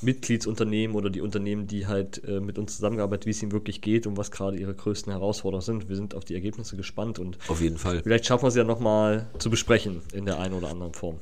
Mitgliedsunternehmen 0.00 0.94
oder 0.94 1.10
die 1.10 1.20
Unternehmen, 1.20 1.66
die 1.66 1.86
halt 1.86 2.22
äh, 2.24 2.38
mit 2.38 2.58
uns 2.58 2.76
zusammengearbeitet, 2.76 3.26
wie 3.26 3.30
es 3.30 3.42
ihnen 3.42 3.52
wirklich 3.52 3.80
geht 3.80 4.06
und 4.06 4.16
was 4.16 4.30
gerade 4.30 4.56
ihre 4.56 4.74
größten 4.74 5.12
Herausforderungen 5.12 5.64
sind. 5.64 5.88
Wir 5.88 5.96
sind 5.96 6.14
auf 6.14 6.24
die 6.24 6.34
Ergebnisse 6.34 6.76
gespannt 6.76 7.18
und 7.18 7.38
auf 7.48 7.60
jeden 7.60 7.78
Fall. 7.78 8.02
vielleicht 8.02 8.26
schaffen 8.26 8.44
wir 8.44 8.48
es 8.48 8.54
ja 8.54 8.64
nochmal 8.64 9.28
zu 9.38 9.50
besprechen 9.50 10.02
in 10.12 10.26
der 10.26 10.38
einen 10.38 10.54
oder 10.54 10.68
anderen 10.68 10.92
Form. 10.92 11.18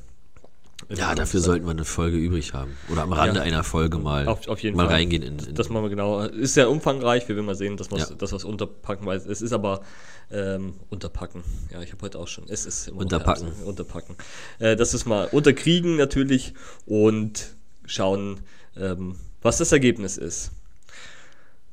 Ja, 0.96 1.14
dafür 1.14 1.40
sollten 1.40 1.64
wir 1.66 1.70
eine 1.72 1.84
Folge 1.84 2.16
übrig 2.16 2.52
haben. 2.54 2.72
Oder 2.90 3.02
am 3.02 3.12
Rande 3.12 3.36
Ja. 3.40 3.42
einer 3.44 3.64
Folge 3.64 3.98
mal, 3.98 4.26
Auf- 4.28 4.48
auf 4.48 4.60
jeden 4.62 4.76
mal 4.76 4.86
Fall. 4.86 4.94
reingehen 4.96 5.22
in, 5.22 5.38
in 5.38 5.54
Das 5.54 5.68
machen 5.68 5.84
wir 5.84 5.90
genau. 5.90 6.20
Ist 6.22 6.54
sehr 6.54 6.70
umfangreich. 6.70 7.28
Wir 7.28 7.36
werden 7.36 7.46
mal 7.46 7.54
sehen, 7.54 7.76
dass 7.76 7.90
wir 7.90 7.98
es 7.98 8.10
Ja. 8.42 8.48
unterpacken, 8.48 9.06
weil 9.06 9.18
es 9.18 9.40
ist 9.42 9.52
aber 9.52 9.82
ähm, 10.30 10.74
unterpacken. 10.90 11.42
Ja, 11.70 11.82
ich 11.82 11.92
habe 11.92 12.02
heute 12.02 12.18
auch 12.18 12.28
schon. 12.28 12.44
Es 12.48 12.64
ist 12.66 12.88
immer 12.88 13.00
Unterpacken. 13.00 13.46
Herbst, 13.48 13.62
unterpacken. 13.64 14.16
Äh, 14.58 14.76
das 14.76 14.94
ist 14.94 15.04
mal 15.06 15.28
unterkriegen 15.32 15.96
natürlich 15.96 16.54
und 16.86 17.54
schauen, 17.86 18.40
ähm, 18.76 19.16
was 19.42 19.58
das 19.58 19.72
Ergebnis 19.72 20.16
ist. 20.16 20.52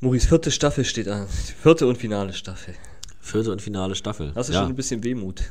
Maurice, 0.02 0.28
vierte 0.28 0.52
Staffel 0.52 0.86
steht 0.86 1.08
an. 1.08 1.28
Vierte 1.62 1.88
und 1.88 1.98
finale 1.98 2.34
Staffel. 2.34 2.74
vierte 3.22 3.52
und 3.52 3.62
finale 3.62 3.96
Staffel. 3.96 4.32
Hast 4.36 4.50
du 4.50 4.54
ja, 4.54 4.60
schon 4.62 4.70
ein 4.70 4.76
bisschen 4.76 5.04
Wehmut? 5.04 5.44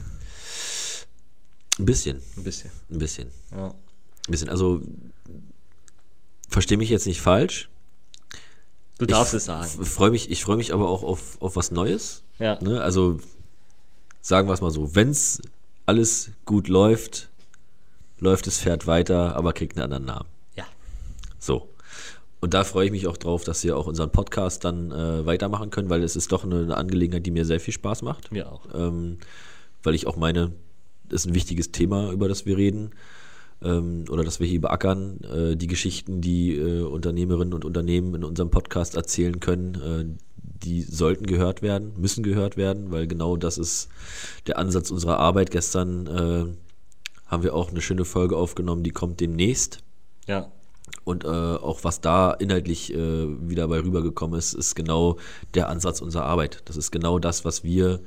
Ein 1.78 1.84
bisschen, 1.86 2.20
Ein 2.36 2.44
bisschen. 2.44 2.70
ein 2.90 2.98
bisschen, 2.98 3.28
Ja. 3.52 3.68
ein 3.68 3.74
bisschen. 4.30 4.48
Also 4.48 4.80
verstehe 6.48 6.78
mich 6.78 6.90
jetzt 6.90 7.06
nicht 7.06 7.20
falsch. 7.20 7.68
Du 8.98 9.06
darfst 9.06 9.32
es 9.34 9.44
sagen. 9.44 9.68
Ich 9.80 9.88
freue 9.88 10.10
mich, 10.10 10.30
ich 10.30 10.42
freue 10.42 10.56
mich 10.56 10.72
aber 10.74 10.88
auch 10.88 11.02
auf, 11.04 11.40
auf 11.40 11.54
was 11.56 11.70
Neues. 11.70 12.22
Ja. 12.38 12.58
Ne? 12.62 12.80
Also 12.82 13.18
sagen 14.20 14.48
wir 14.48 14.54
es 14.54 14.60
mal 14.60 14.70
so, 14.72 14.94
wenn 14.96 15.10
es 15.10 15.40
alles 15.86 16.30
gut 16.44 16.68
läuft, 16.68 17.28
läuft 18.18 18.46
das 18.48 18.58
Pferd 18.58 18.86
weiter, 18.88 19.36
aber 19.36 19.52
kriegt 19.52 19.76
einen 19.76 19.84
anderen 19.84 20.04
Namen. 20.04 20.28
Ja. 20.56 20.64
So. 21.38 21.68
Und 22.40 22.54
da 22.54 22.64
freue 22.64 22.86
ich 22.86 22.92
mich 22.92 23.06
auch 23.06 23.16
drauf, 23.16 23.44
dass 23.44 23.62
wir 23.64 23.76
auch 23.76 23.86
unseren 23.86 24.10
Podcast 24.10 24.64
dann 24.64 24.90
äh, 24.92 25.24
weitermachen 25.26 25.70
können, 25.70 25.90
weil 25.90 26.02
es 26.02 26.14
ist 26.16 26.30
doch 26.32 26.44
eine, 26.44 26.62
eine 26.62 26.76
Angelegenheit, 26.76 27.24
die 27.26 27.30
mir 27.30 27.44
sehr 27.44 27.60
viel 27.60 27.74
Spaß 27.74 28.02
macht. 28.02 28.30
Mir 28.32 28.50
auch. 28.50 28.62
Ähm, 28.74 29.18
weil 29.82 29.94
ich 29.94 30.06
auch 30.06 30.16
meine, 30.16 30.52
ist 31.12 31.26
ein 31.26 31.34
wichtiges 31.34 31.72
Thema, 31.72 32.12
über 32.12 32.28
das 32.28 32.46
wir 32.46 32.56
reden. 32.56 32.90
Ähm, 33.62 34.04
oder 34.08 34.22
dass 34.22 34.38
wir 34.38 34.46
hier 34.46 34.60
beackern, 34.60 35.20
äh, 35.22 35.56
die 35.56 35.66
Geschichten, 35.66 36.20
die 36.20 36.54
äh, 36.54 36.82
Unternehmerinnen 36.82 37.54
und 37.54 37.64
Unternehmen 37.64 38.14
in 38.14 38.24
unserem 38.24 38.50
Podcast 38.50 38.94
erzählen 38.94 39.40
können, 39.40 39.74
äh, 39.74 40.04
die 40.64 40.82
sollten 40.82 41.26
gehört 41.26 41.62
werden, 41.62 41.92
müssen 41.96 42.22
gehört 42.22 42.56
werden, 42.56 42.90
weil 42.90 43.06
genau 43.06 43.36
das 43.36 43.58
ist 43.58 43.88
der 44.46 44.58
Ansatz 44.58 44.90
unserer 44.90 45.18
Arbeit. 45.18 45.50
Gestern 45.50 46.06
äh, 46.06 46.54
haben 47.26 47.42
wir 47.42 47.54
auch 47.54 47.70
eine 47.70 47.80
schöne 47.80 48.04
Folge 48.04 48.36
aufgenommen, 48.36 48.82
die 48.82 48.90
kommt 48.90 49.20
demnächst. 49.20 49.78
Ja. 50.26 50.50
Und 51.04 51.24
äh, 51.24 51.28
auch 51.28 51.84
was 51.84 52.00
da 52.00 52.32
inhaltlich 52.32 52.92
äh, 52.92 53.48
wieder 53.48 53.68
bei 53.68 53.80
rübergekommen 53.80 54.38
ist, 54.38 54.54
ist 54.54 54.74
genau 54.74 55.16
der 55.54 55.68
Ansatz 55.68 56.00
unserer 56.00 56.24
Arbeit. 56.24 56.62
Das 56.66 56.76
ist 56.76 56.90
genau 56.90 57.18
das, 57.18 57.44
was 57.44 57.64
wir 57.64 58.00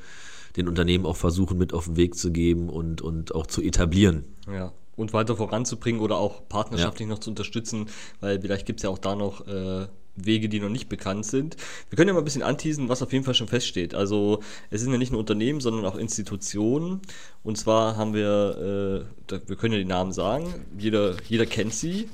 den 0.56 0.68
Unternehmen 0.68 1.06
auch 1.06 1.18
versuchen 1.18 1.58
mit 1.58 1.74
auf 1.74 1.86
den 1.86 1.98
Weg 1.98 2.16
zu 2.16 2.32
geben 2.32 2.70
und, 2.70 3.02
und 3.02 3.34
auch 3.36 3.48
zu 3.48 3.62
etablieren. 3.62 4.26
Ja. 4.52 4.74
Und 4.96 5.14
weiter 5.14 5.36
voranzubringen 5.36 6.02
oder 6.02 6.18
auch 6.18 6.48
partnerschaftlich 6.48 7.08
noch 7.08 7.20
zu 7.20 7.30
unterstützen, 7.30 7.88
weil 8.20 8.40
vielleicht 8.42 8.66
gibt 8.66 8.80
es 8.80 8.84
ja 8.84 8.90
auch 8.90 9.00
da 9.00 9.16
noch 9.16 9.48
äh, 9.48 9.88
Wege, 10.16 10.50
die 10.50 10.60
noch 10.60 10.70
nicht 10.70 10.90
bekannt 10.90 11.26
sind. 11.26 11.56
Wir 11.90 11.96
können 11.96 12.10
ja 12.10 12.14
mal 12.14 12.20
ein 12.20 12.26
bisschen 12.26 12.44
anteasen, 12.44 12.90
was 12.90 13.02
auf 13.02 13.14
jeden 13.14 13.24
Fall 13.24 13.34
schon 13.34 13.48
feststeht. 13.48 13.96
Also 13.96 14.42
es 14.70 14.82
sind 14.82 14.92
ja 14.92 14.98
nicht 14.98 15.12
nur 15.12 15.20
Unternehmen, 15.20 15.62
sondern 15.62 15.86
auch 15.86 15.96
Institutionen. 15.96 17.02
Und 17.44 17.58
zwar 17.58 17.96
haben 17.96 18.14
wir, 18.14 19.08
äh, 19.30 19.40
wir 19.48 19.56
können 19.56 19.74
ja 19.74 19.80
die 19.80 19.86
Namen 19.86 20.12
sagen, 20.12 20.54
jeder, 20.78 21.16
jeder 21.28 21.46
kennt 21.46 21.74
sie. 21.74 22.10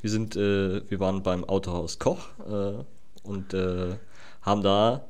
Wir 0.00 0.10
sind, 0.10 0.36
äh, 0.36 0.88
wir 0.88 1.00
waren 1.00 1.22
beim 1.22 1.44
Autohaus 1.44 1.98
Koch 1.98 2.28
äh, 2.46 2.82
und 3.22 3.54
äh, 3.54 3.96
haben 4.42 4.62
da 4.62 5.06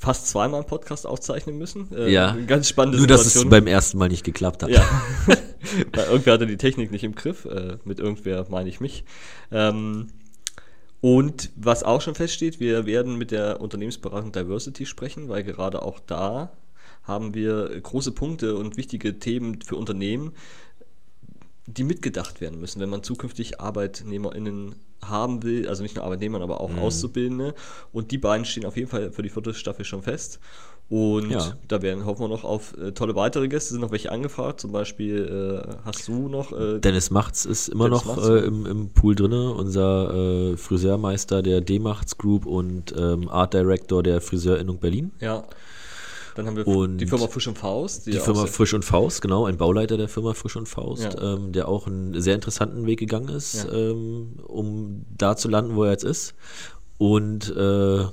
fast 0.00 0.28
zweimal 0.28 0.60
einen 0.60 0.66
Podcast 0.66 1.06
aufzeichnen 1.06 1.58
müssen. 1.58 1.94
Äh, 1.94 2.10
Ja. 2.10 2.34
Ganz 2.46 2.68
spannende 2.68 2.98
Nur, 2.98 3.06
dass 3.06 3.26
es 3.26 3.48
beim 3.48 3.66
ersten 3.66 3.98
Mal 3.98 4.08
nicht 4.08 4.24
geklappt 4.24 4.62
hat. 4.62 4.70
Ja. 4.70 4.82
Weil 5.92 6.06
irgendwer 6.06 6.32
hatte 6.32 6.46
die 6.46 6.56
Technik 6.56 6.90
nicht 6.90 7.04
im 7.04 7.14
Griff. 7.14 7.44
Äh, 7.44 7.76
mit 7.84 8.00
irgendwer 8.00 8.46
meine 8.48 8.70
ich 8.70 8.80
mich. 8.80 9.04
Ähm, 9.52 10.08
und 11.02 11.50
was 11.54 11.82
auch 11.82 12.00
schon 12.00 12.14
feststeht, 12.14 12.60
wir 12.60 12.86
werden 12.86 13.16
mit 13.16 13.30
der 13.30 13.60
Unternehmensberatung 13.60 14.32
Diversity 14.32 14.86
sprechen, 14.86 15.28
weil 15.28 15.44
gerade 15.44 15.82
auch 15.82 16.00
da 16.00 16.50
haben 17.02 17.34
wir 17.34 17.68
große 17.80 18.12
Punkte 18.12 18.56
und 18.56 18.78
wichtige 18.78 19.18
Themen 19.18 19.60
für 19.60 19.76
Unternehmen, 19.76 20.32
die 21.66 21.84
mitgedacht 21.84 22.40
werden 22.40 22.58
müssen, 22.58 22.80
wenn 22.80 22.90
man 22.90 23.02
zukünftig 23.02 23.60
ArbeitnehmerInnen 23.60 24.76
haben 25.04 25.42
will, 25.42 25.68
also 25.68 25.82
nicht 25.82 25.96
nur 25.96 26.04
Arbeitnehmer, 26.04 26.40
aber 26.40 26.60
auch 26.60 26.76
Auszubildende. 26.76 27.54
Und 27.92 28.10
die 28.10 28.18
beiden 28.18 28.44
stehen 28.44 28.64
auf 28.66 28.76
jeden 28.76 28.88
Fall 28.88 29.12
für 29.12 29.22
die 29.22 29.28
vierte 29.30 29.54
Staffel 29.54 29.84
schon 29.84 30.02
fest. 30.02 30.40
Und 30.88 31.30
Ja. 31.30 31.54
da 31.68 31.82
werden, 31.82 32.04
hoffen 32.04 32.22
wir 32.22 32.28
noch 32.28 32.42
auf 32.42 32.76
äh, 32.76 32.90
tolle 32.90 33.14
weitere 33.14 33.46
Gäste, 33.46 33.70
sind 33.74 33.80
noch 33.80 33.92
welche 33.92 34.10
angefragt. 34.10 34.60
Zum 34.60 34.72
Beispiel 34.72 35.62
äh, 35.68 35.72
hast 35.84 36.08
du 36.08 36.28
noch 36.28 36.50
äh, 36.52 36.80
Dennis 36.80 37.10
Machts 37.12 37.44
ist 37.44 37.68
immer 37.68 37.84
Dennis 37.88 38.04
noch 38.04 38.28
äh, 38.28 38.38
im, 38.40 38.66
im 38.66 38.88
Pool 38.90 39.14
drinne, 39.14 39.52
unser 39.52 40.12
äh, 40.52 40.56
Friseurmeister 40.56 41.42
der 41.42 41.60
D-Machts 41.60 42.18
Group 42.18 42.44
und 42.44 42.92
ähm, 42.98 43.28
Art 43.28 43.54
Director 43.54 44.02
der 44.02 44.20
Friseurinnung 44.20 44.78
Berlin. 44.80 45.12
ja. 45.20 45.44
Dann 46.34 46.46
haben 46.46 46.56
wir 46.56 46.66
Und 46.66 46.98
die 46.98 47.06
Firma 47.06 47.26
Fisch 47.28 47.46
und 47.48 47.58
Faust. 47.58 48.06
Die 48.06 48.12
ja 48.12 48.20
Firma 48.20 48.46
Frisch 48.46 48.74
und 48.74 48.84
Faust, 48.84 49.20
genau, 49.22 49.46
ein 49.46 49.56
Bauleiter 49.56 49.96
der 49.96 50.08
Firma 50.08 50.34
Frisch 50.34 50.56
und 50.56 50.68
Faust, 50.68 51.02
Ja. 51.14 51.34
ähm, 51.34 51.52
der 51.52 51.68
auch 51.68 51.86
einen 51.86 52.20
sehr 52.20 52.34
interessanten 52.34 52.86
Weg 52.86 52.98
gegangen 52.98 53.28
ist, 53.28 53.64
Ja. 53.64 53.72
ähm, 53.72 54.34
um 54.46 55.04
da 55.16 55.36
zu 55.36 55.48
landen, 55.48 55.74
wo 55.76 55.84
er 55.84 55.92
jetzt 55.92 56.04
ist. 56.04 56.34
Und 56.98 57.54
äh, 57.56 58.04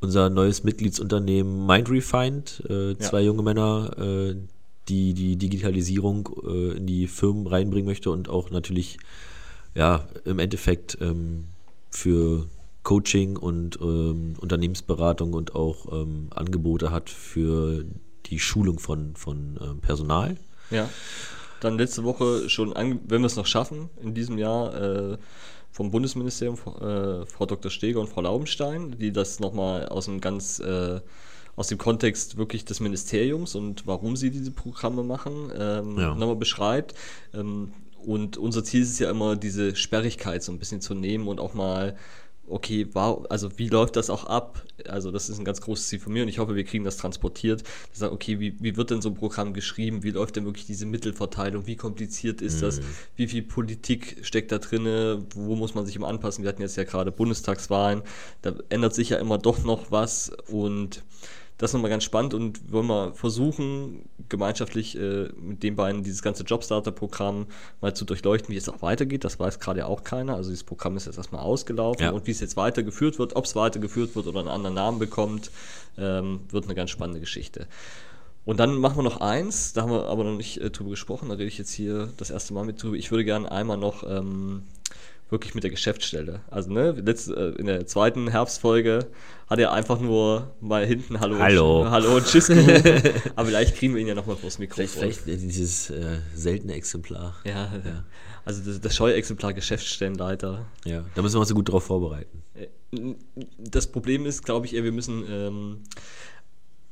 unser 0.00 0.30
neues 0.30 0.62
Mitgliedsunternehmen 0.64 1.66
Mindrefined, 1.66 2.62
äh, 2.68 2.96
zwei 2.98 3.22
junge 3.22 3.42
Männer, 3.42 3.90
äh, 3.98 4.36
die 4.88 5.14
die 5.14 5.36
Digitalisierung 5.36 6.28
äh, 6.46 6.76
in 6.76 6.86
die 6.86 7.06
Firmen 7.08 7.46
reinbringen 7.46 7.86
möchte 7.86 8.10
und 8.10 8.28
auch 8.28 8.50
natürlich 8.50 8.98
ja 9.74 10.06
im 10.24 10.38
Endeffekt 10.38 10.98
ähm, 11.00 11.44
für 11.90 12.46
Coaching 12.86 13.36
und 13.36 13.80
ähm, 13.82 14.34
Unternehmensberatung 14.40 15.32
und 15.34 15.56
auch 15.56 15.92
ähm, 15.92 16.28
Angebote 16.30 16.92
hat 16.92 17.10
für 17.10 17.84
die 18.26 18.38
Schulung 18.38 18.78
von, 18.78 19.16
von 19.16 19.58
ähm, 19.60 19.80
Personal. 19.80 20.36
Ja. 20.70 20.88
Dann 21.58 21.78
letzte 21.78 22.04
Woche 22.04 22.48
schon, 22.48 22.72
an, 22.74 23.00
wenn 23.08 23.22
wir 23.22 23.26
es 23.26 23.34
noch 23.34 23.46
schaffen, 23.46 23.90
in 24.00 24.14
diesem 24.14 24.38
Jahr 24.38 24.72
äh, 24.80 25.18
vom 25.72 25.90
Bundesministerium, 25.90 26.54
äh, 26.54 27.26
Frau 27.26 27.46
Dr. 27.46 27.72
Steger 27.72 27.98
und 27.98 28.08
Frau 28.08 28.20
Laubenstein, 28.20 28.94
die 28.96 29.10
das 29.10 29.40
nochmal 29.40 29.88
aus 29.88 30.04
dem 30.04 30.20
ganz, 30.20 30.60
äh, 30.60 31.00
aus 31.56 31.66
dem 31.66 31.78
Kontext 31.78 32.36
wirklich 32.36 32.66
des 32.66 32.78
Ministeriums 32.78 33.56
und 33.56 33.88
warum 33.88 34.14
sie 34.14 34.30
diese 34.30 34.52
Programme 34.52 35.02
machen, 35.02 35.50
ähm, 35.58 35.98
Ja. 35.98 36.14
nochmal 36.14 36.36
beschreibt. 36.36 36.94
Ähm, 37.34 37.72
und 38.04 38.36
unser 38.36 38.62
Ziel 38.62 38.82
ist 38.82 39.00
ja 39.00 39.10
immer, 39.10 39.34
diese 39.34 39.74
Sperrigkeit 39.74 40.40
so 40.44 40.52
ein 40.52 40.60
bisschen 40.60 40.80
zu 40.80 40.94
nehmen 40.94 41.26
und 41.26 41.40
auch 41.40 41.54
mal 41.54 41.96
okay, 42.48 42.86
wow, 42.92 43.24
also 43.28 43.58
wie 43.58 43.68
läuft 43.68 43.96
das 43.96 44.10
auch 44.10 44.24
ab? 44.24 44.64
Also 44.88 45.10
das 45.10 45.28
ist 45.28 45.38
ein 45.38 45.44
ganz 45.44 45.60
großes 45.60 45.88
Ziel 45.88 45.98
von 45.98 46.12
mir 46.12 46.22
und 46.22 46.28
ich 46.28 46.38
hoffe, 46.38 46.54
wir 46.54 46.64
kriegen 46.64 46.84
das 46.84 46.96
transportiert. 46.96 47.62
Ich 47.92 47.98
sage, 47.98 48.12
okay, 48.12 48.40
wie, 48.40 48.56
wie 48.60 48.76
wird 48.76 48.90
denn 48.90 49.02
so 49.02 49.08
ein 49.08 49.14
Programm 49.14 49.52
geschrieben? 49.52 50.02
Wie 50.02 50.10
läuft 50.10 50.36
denn 50.36 50.44
wirklich 50.44 50.66
diese 50.66 50.86
Mittelverteilung? 50.86 51.66
Wie 51.66 51.76
kompliziert 51.76 52.42
ist 52.42 52.62
das? 52.62 52.80
Wie 53.16 53.26
viel 53.26 53.42
Politik 53.42 54.18
steckt 54.22 54.52
da 54.52 54.58
drinne? 54.58 55.26
Wo 55.34 55.56
muss 55.56 55.74
man 55.74 55.86
sich 55.86 55.96
immer 55.96 56.08
anpassen? 56.08 56.44
Wir 56.44 56.48
hatten 56.48 56.62
jetzt 56.62 56.76
ja 56.76 56.84
gerade 56.84 57.12
Bundestagswahlen, 57.12 58.02
da 58.42 58.54
ändert 58.68 58.94
sich 58.94 59.10
ja 59.10 59.18
immer 59.18 59.38
doch 59.38 59.64
noch 59.64 59.90
was 59.90 60.30
und 60.48 61.02
das 61.58 61.70
ist 61.70 61.74
nochmal 61.74 61.90
ganz 61.90 62.04
spannend 62.04 62.34
und 62.34 62.70
wollen 62.70 62.86
wir 62.86 63.14
versuchen, 63.14 64.08
gemeinschaftlich 64.28 64.96
äh, 64.98 65.28
mit 65.40 65.62
den 65.62 65.74
beiden 65.74 66.02
dieses 66.02 66.20
ganze 66.22 66.42
Jobstarter-Programm 66.44 67.46
mal 67.80 67.94
zu 67.94 68.04
durchleuchten, 68.04 68.52
wie 68.52 68.58
es 68.58 68.68
auch 68.68 68.82
weitergeht. 68.82 69.24
Das 69.24 69.38
weiß 69.40 69.58
gerade 69.58 69.80
ja 69.80 69.86
auch 69.86 70.04
keiner. 70.04 70.34
Also 70.36 70.50
dieses 70.50 70.64
Programm 70.64 70.96
ist 70.96 71.06
jetzt 71.06 71.16
erstmal 71.16 71.40
ausgelaufen 71.40 72.02
Ja. 72.02 72.10
und 72.10 72.26
wie 72.26 72.30
es 72.32 72.40
jetzt 72.40 72.56
weitergeführt 72.56 73.18
wird, 73.18 73.36
ob 73.36 73.46
es 73.46 73.56
weitergeführt 73.56 74.14
wird 74.16 74.26
oder 74.26 74.40
einen 74.40 74.48
anderen 74.48 74.74
Namen 74.74 74.98
bekommt, 74.98 75.50
ähm, 75.96 76.40
wird 76.50 76.64
eine 76.64 76.74
ganz 76.74 76.90
spannende 76.90 77.20
Geschichte. 77.20 77.66
Und 78.44 78.60
dann 78.60 78.76
machen 78.76 78.96
wir 78.98 79.02
noch 79.02 79.20
eins, 79.20 79.72
da 79.72 79.82
haben 79.82 79.90
wir 79.90 80.06
aber 80.06 80.24
noch 80.24 80.36
nicht 80.36 80.58
äh, 80.60 80.70
drüber 80.70 80.90
gesprochen, 80.90 81.30
da 81.30 81.34
rede 81.34 81.48
ich 81.48 81.58
jetzt 81.58 81.72
hier 81.72 82.10
das 82.16 82.30
erste 82.30 82.54
Mal 82.54 82.64
mit 82.64 82.80
drüber. 82.82 82.96
Ich 82.96 83.10
würde 83.10 83.24
gerne 83.24 83.50
einmal 83.50 83.76
noch 83.76 84.04
ähm, 84.08 84.62
wirklich 85.28 85.54
mit 85.54 85.64
der 85.64 85.70
Geschäftsstelle. 85.72 86.40
Also 86.50 86.70
ne, 86.72 86.92
letzte, 86.92 87.54
äh, 87.56 87.60
in 87.60 87.66
der 87.66 87.86
zweiten 87.86 88.28
Herbstfolge 88.28 89.06
hat 89.48 89.58
er 89.58 89.72
einfach 89.72 90.00
nur 90.00 90.54
mal 90.60 90.86
hinten 90.86 91.20
Hallo, 91.20 91.38
Hallo. 91.38 91.82
Und, 91.82 91.90
Hallo 91.90 92.16
und 92.16 92.26
Tschüss 92.26 92.50
aber 92.50 93.46
vielleicht 93.46 93.76
kriegen 93.76 93.94
wir 93.94 94.00
ihn 94.00 94.06
ja 94.08 94.14
nochmal 94.14 94.36
vors 94.36 94.58
Mikrofon. 94.58 94.86
Vielleicht, 94.88 95.20
vielleicht 95.20 95.42
dieses 95.42 95.90
äh, 95.90 96.18
seltene 96.34 96.74
Exemplar. 96.74 97.34
Ja, 97.44 97.72
Ja. 97.84 98.04
also 98.44 98.62
das, 98.64 98.80
das 98.80 98.94
Scheuexemplar 98.94 99.52
Geschäftsstellenleiter. 99.52 100.66
Ja, 100.84 101.04
da 101.14 101.22
müssen 101.22 101.34
wir 101.36 101.40
uns 101.40 101.48
so 101.48 101.54
gut 101.54 101.68
drauf 101.70 101.84
vorbereiten. 101.84 102.42
Äh, 102.54 102.68
Das 103.58 103.88
Problem 103.88 104.26
ist, 104.26 104.44
glaube 104.44 104.66
ich, 104.66 104.74
eher, 104.74 104.84
wir 104.84 104.92
müssen 104.92 105.24
ähm, 105.28 105.82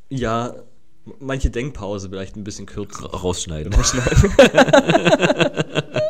ja 0.09 0.55
manche 1.21 1.51
Denkpause 1.51 2.09
vielleicht 2.09 2.37
ein 2.37 2.45
bisschen 2.45 2.67
kürzen. 2.67 3.05
Ra- 3.07 3.17
Rausschneiden. 3.19 3.73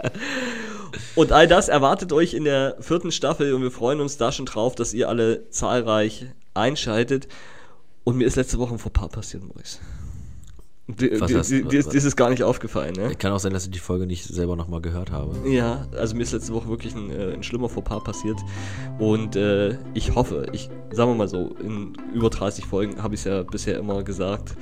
Und 1.14 1.32
all 1.32 1.46
das 1.48 1.68
erwartet 1.68 2.12
euch 2.12 2.34
in 2.34 2.44
der 2.44 2.76
vierten 2.80 3.12
Staffel 3.12 3.54
und 3.54 3.62
wir 3.62 3.70
freuen 3.70 4.00
uns 4.00 4.16
da 4.16 4.32
schon 4.32 4.46
drauf, 4.46 4.74
dass 4.74 4.94
ihr 4.94 5.08
alle 5.08 5.48
zahlreich 5.50 6.26
einschaltet. 6.54 7.28
Und 8.04 8.16
mir 8.16 8.26
ist 8.26 8.36
letzte 8.36 8.58
Woche 8.58 8.74
ein 8.74 8.78
Fauxpas 8.78 9.08
passiert, 9.08 9.44
Maurice. 9.44 9.78
Dir, 10.86 11.18
Was 11.18 11.30
dir, 11.30 11.38
hast- 11.38 11.50
dir, 11.50 11.64
dir, 11.64 11.78
ist- 11.94 12.14
gar 12.16 12.28
nicht 12.28 12.42
aufgefallen, 12.42 12.92
ne? 12.94 13.14
Kann 13.14 13.32
auch 13.32 13.38
sein, 13.38 13.54
dass 13.54 13.64
ich 13.64 13.70
die 13.70 13.78
Folge 13.78 14.06
nicht 14.06 14.24
selber 14.24 14.54
nochmal 14.54 14.82
gehört 14.82 15.10
habe. 15.10 15.34
Ja, 15.48 15.86
also 15.98 16.14
mir 16.14 16.24
ist 16.24 16.32
letzte 16.32 16.52
Woche 16.52 16.68
wirklich 16.68 16.94
ein, 16.94 17.10
äh, 17.10 17.32
ein 17.32 17.42
schlimmer 17.42 17.70
Fauxpas 17.70 18.04
passiert. 18.04 18.36
Und 18.98 19.34
äh, 19.34 19.78
ich 19.94 20.14
hoffe, 20.14 20.46
ich 20.52 20.68
sagen 20.90 21.10
wir 21.12 21.14
mal 21.14 21.28
so, 21.28 21.56
in 21.62 21.94
über 22.12 22.28
30 22.28 22.66
Folgen 22.66 23.02
habe 23.02 23.14
ich 23.14 23.20
es 23.20 23.24
ja 23.24 23.42
bisher 23.44 23.78
immer 23.78 24.02
gesagt, 24.02 24.56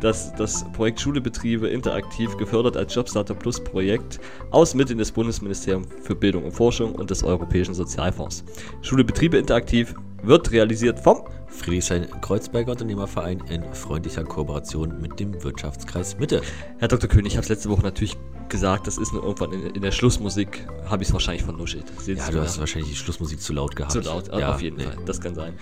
dass 0.00 0.34
das 0.34 0.64
Projekt 0.72 0.98
Schulebetriebe 0.98 1.68
interaktiv 1.68 2.34
gefördert 2.38 2.78
als 2.78 2.94
Jobstarter 2.94 3.34
Plus 3.34 3.62
Projekt 3.62 4.18
aus 4.52 4.74
Mitteln 4.74 4.98
des 4.98 5.12
Bundesministeriums 5.12 5.88
für 6.00 6.14
Bildung 6.14 6.44
und 6.44 6.52
Forschung 6.52 6.94
und 6.94 7.10
des 7.10 7.22
Europäischen 7.22 7.74
Sozialfonds. 7.74 8.44
Schulebetriebe 8.80 9.36
interaktiv 9.36 9.94
wird 10.22 10.50
realisiert 10.52 10.98
vom 11.00 11.22
Friedrichshain-Kreuzberger 11.56 12.72
Unternehmerverein 12.72 13.42
in 13.48 13.62
freundlicher 13.74 14.24
Kooperation 14.24 15.00
mit 15.00 15.18
dem 15.18 15.42
Wirtschaftskreis 15.42 16.18
Mitte. 16.18 16.42
Herr 16.78 16.88
Dr. 16.88 17.08
König, 17.08 17.32
ich 17.32 17.36
habe 17.36 17.42
es 17.42 17.48
letzte 17.48 17.68
Woche 17.70 17.82
natürlich 17.82 18.16
gesagt, 18.48 18.86
das 18.86 18.98
ist 18.98 19.12
nur 19.12 19.22
irgendwann 19.22 19.52
in, 19.52 19.74
in 19.74 19.82
der 19.82 19.90
Schlussmusik, 19.90 20.66
habe 20.88 21.02
ich 21.02 21.08
es 21.08 21.12
wahrscheinlich 21.12 21.42
vernuschelt. 21.42 21.84
Sehen 22.00 22.18
Ja, 22.18 22.30
du 22.30 22.40
hast 22.40 22.60
wahrscheinlich 22.60 22.90
die 22.90 22.96
Schlussmusik 22.96 23.40
zu 23.40 23.52
laut 23.52 23.74
gehabt. 23.74 23.92
Zu 23.92 24.00
laut, 24.00 24.28
ja, 24.28 24.54
auf 24.54 24.62
jeden 24.62 24.76
nee. 24.76 24.84
Fall. 24.84 24.96
Das 25.06 25.20
kann 25.20 25.34
sein. 25.34 25.54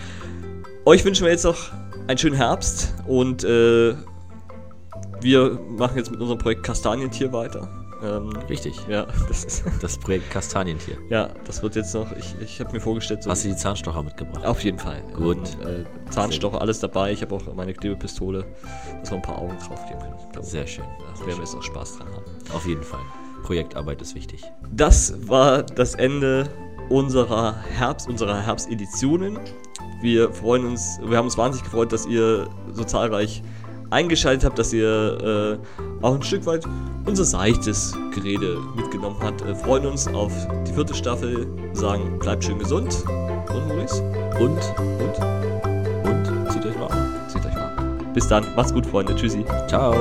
Euch 0.85 1.05
wünschen 1.05 1.25
wir 1.25 1.31
jetzt 1.31 1.45
noch 1.45 1.73
einen 2.07 2.19
schönen 2.19 2.37
Herbst 2.37 2.95
und 3.07 3.45
äh, 3.45 3.95
wir 5.21 5.59
machen 5.79 5.97
jetzt 5.97 6.11
mit 6.11 6.21
unserem 6.21 6.39
Projekt 6.39 6.63
Kastanientier 6.63 7.33
weiter. 7.33 7.84
Ähm, 8.05 8.31
Richtig. 8.49 8.75
ja, 8.89 9.07
das 9.29 9.45
ist, 9.45 9.65
Das 9.81 9.97
Projekt 9.99 10.31
Kastanientier. 10.31 10.97
ja, 11.09 11.31
das 11.45 11.63
wird 11.63 11.77
jetzt 11.77 11.95
noch, 11.95 12.13
ich, 12.17 12.35
ich 12.41 12.61
habe 12.61 12.73
mir 12.73 12.81
vorgestellt, 12.81 13.23
so 13.23 13.31
Hast 13.31 13.45
du 13.45 13.49
die 13.49 13.57
Zahnstocher 13.57 14.03
mitgebracht? 14.03 14.45
auf 14.45 14.63
jeden 14.63 14.79
Fall. 14.79 15.03
Gut. 15.17 15.39
Ähm, 15.67 15.87
äh, 16.07 16.11
Zahnstocher, 16.11 16.61
alles 16.61 16.81
dabei. 16.81 17.13
Ich 17.13 17.23
habe 17.23 17.35
auch 17.35 17.55
meine 17.55 17.73
Klebepistole, 17.73 18.45
dass 19.01 19.11
wir 19.11 19.17
ein 19.17 19.23
paar 19.23 19.39
Augen 19.39 19.57
drauf 19.59 19.85
geben 19.87 20.01
können. 20.01 20.15
Ich 20.27 20.33
glaube, 20.33 20.47
Sehr 20.47 20.67
schön. 20.67 20.85
Da 21.19 21.27
werden 21.27 21.39
wir 21.39 21.45
jetzt 21.45 21.55
auch 21.57 21.63
Spaß 21.63 21.99
dran 21.99 22.09
haben. 22.09 22.25
Auf 22.53 22.67
jeden 22.67 22.83
Fall. 22.83 23.01
Projektarbeit 23.45 24.01
ist 24.03 24.15
wichtig. 24.15 24.43
Das 24.73 25.29
war 25.29 25.63
das 25.63 25.95
Ende 25.95 26.49
unserer 26.89 27.55
Herbst, 27.63 28.09
unserer 28.09 28.41
Herbsteditionen. 28.41 29.39
Wir 30.03 30.33
freuen 30.33 30.67
uns, 30.67 30.99
wir 31.05 31.17
haben 31.17 31.27
uns 31.27 31.39
wahnsinnig 31.39 31.65
gefreut, 31.65 31.93
dass 31.93 32.05
ihr 32.07 32.49
so 32.73 32.85
zahlreich 32.85 33.43
eingeschaltet 33.91 34.45
habt, 34.45 34.59
dass 34.59 34.73
ihr 34.73 35.59
äh, 35.63 35.85
auch 36.05 36.15
ein 36.15 36.23
Stück 36.23 36.45
weit 36.47 36.65
unser 37.07 37.25
seichtes 37.25 37.97
Gerede 38.15 38.59
mitgenommen 38.77 39.17
habt. 39.21 39.43
Äh, 39.43 39.55
freuen 39.55 39.87
uns 39.87 40.07
auf 40.09 40.33
die 40.67 40.73
vierte 40.73 40.95
Staffel, 40.95 41.47
sagen, 41.73 42.19
bleibt 42.19 42.45
schön 42.45 42.59
gesund. 42.59 43.05
Und 43.07 43.69
Maurice? 43.69 44.03
Und, 44.39 44.59
Und 45.01 45.19
und, 46.05 46.53
zieht 46.53 46.67
euch 46.67 46.79
warm. 46.79 47.15
zieht 47.29 47.45
euch 47.47 47.55
mal. 47.55 47.73
Bis 48.13 48.29
dann, 48.29 48.45
macht's 48.55 48.73
gut, 48.73 48.87
Freunde. 48.87 49.15
Tschüssi. 49.15 49.45
Ciao. 49.69 49.95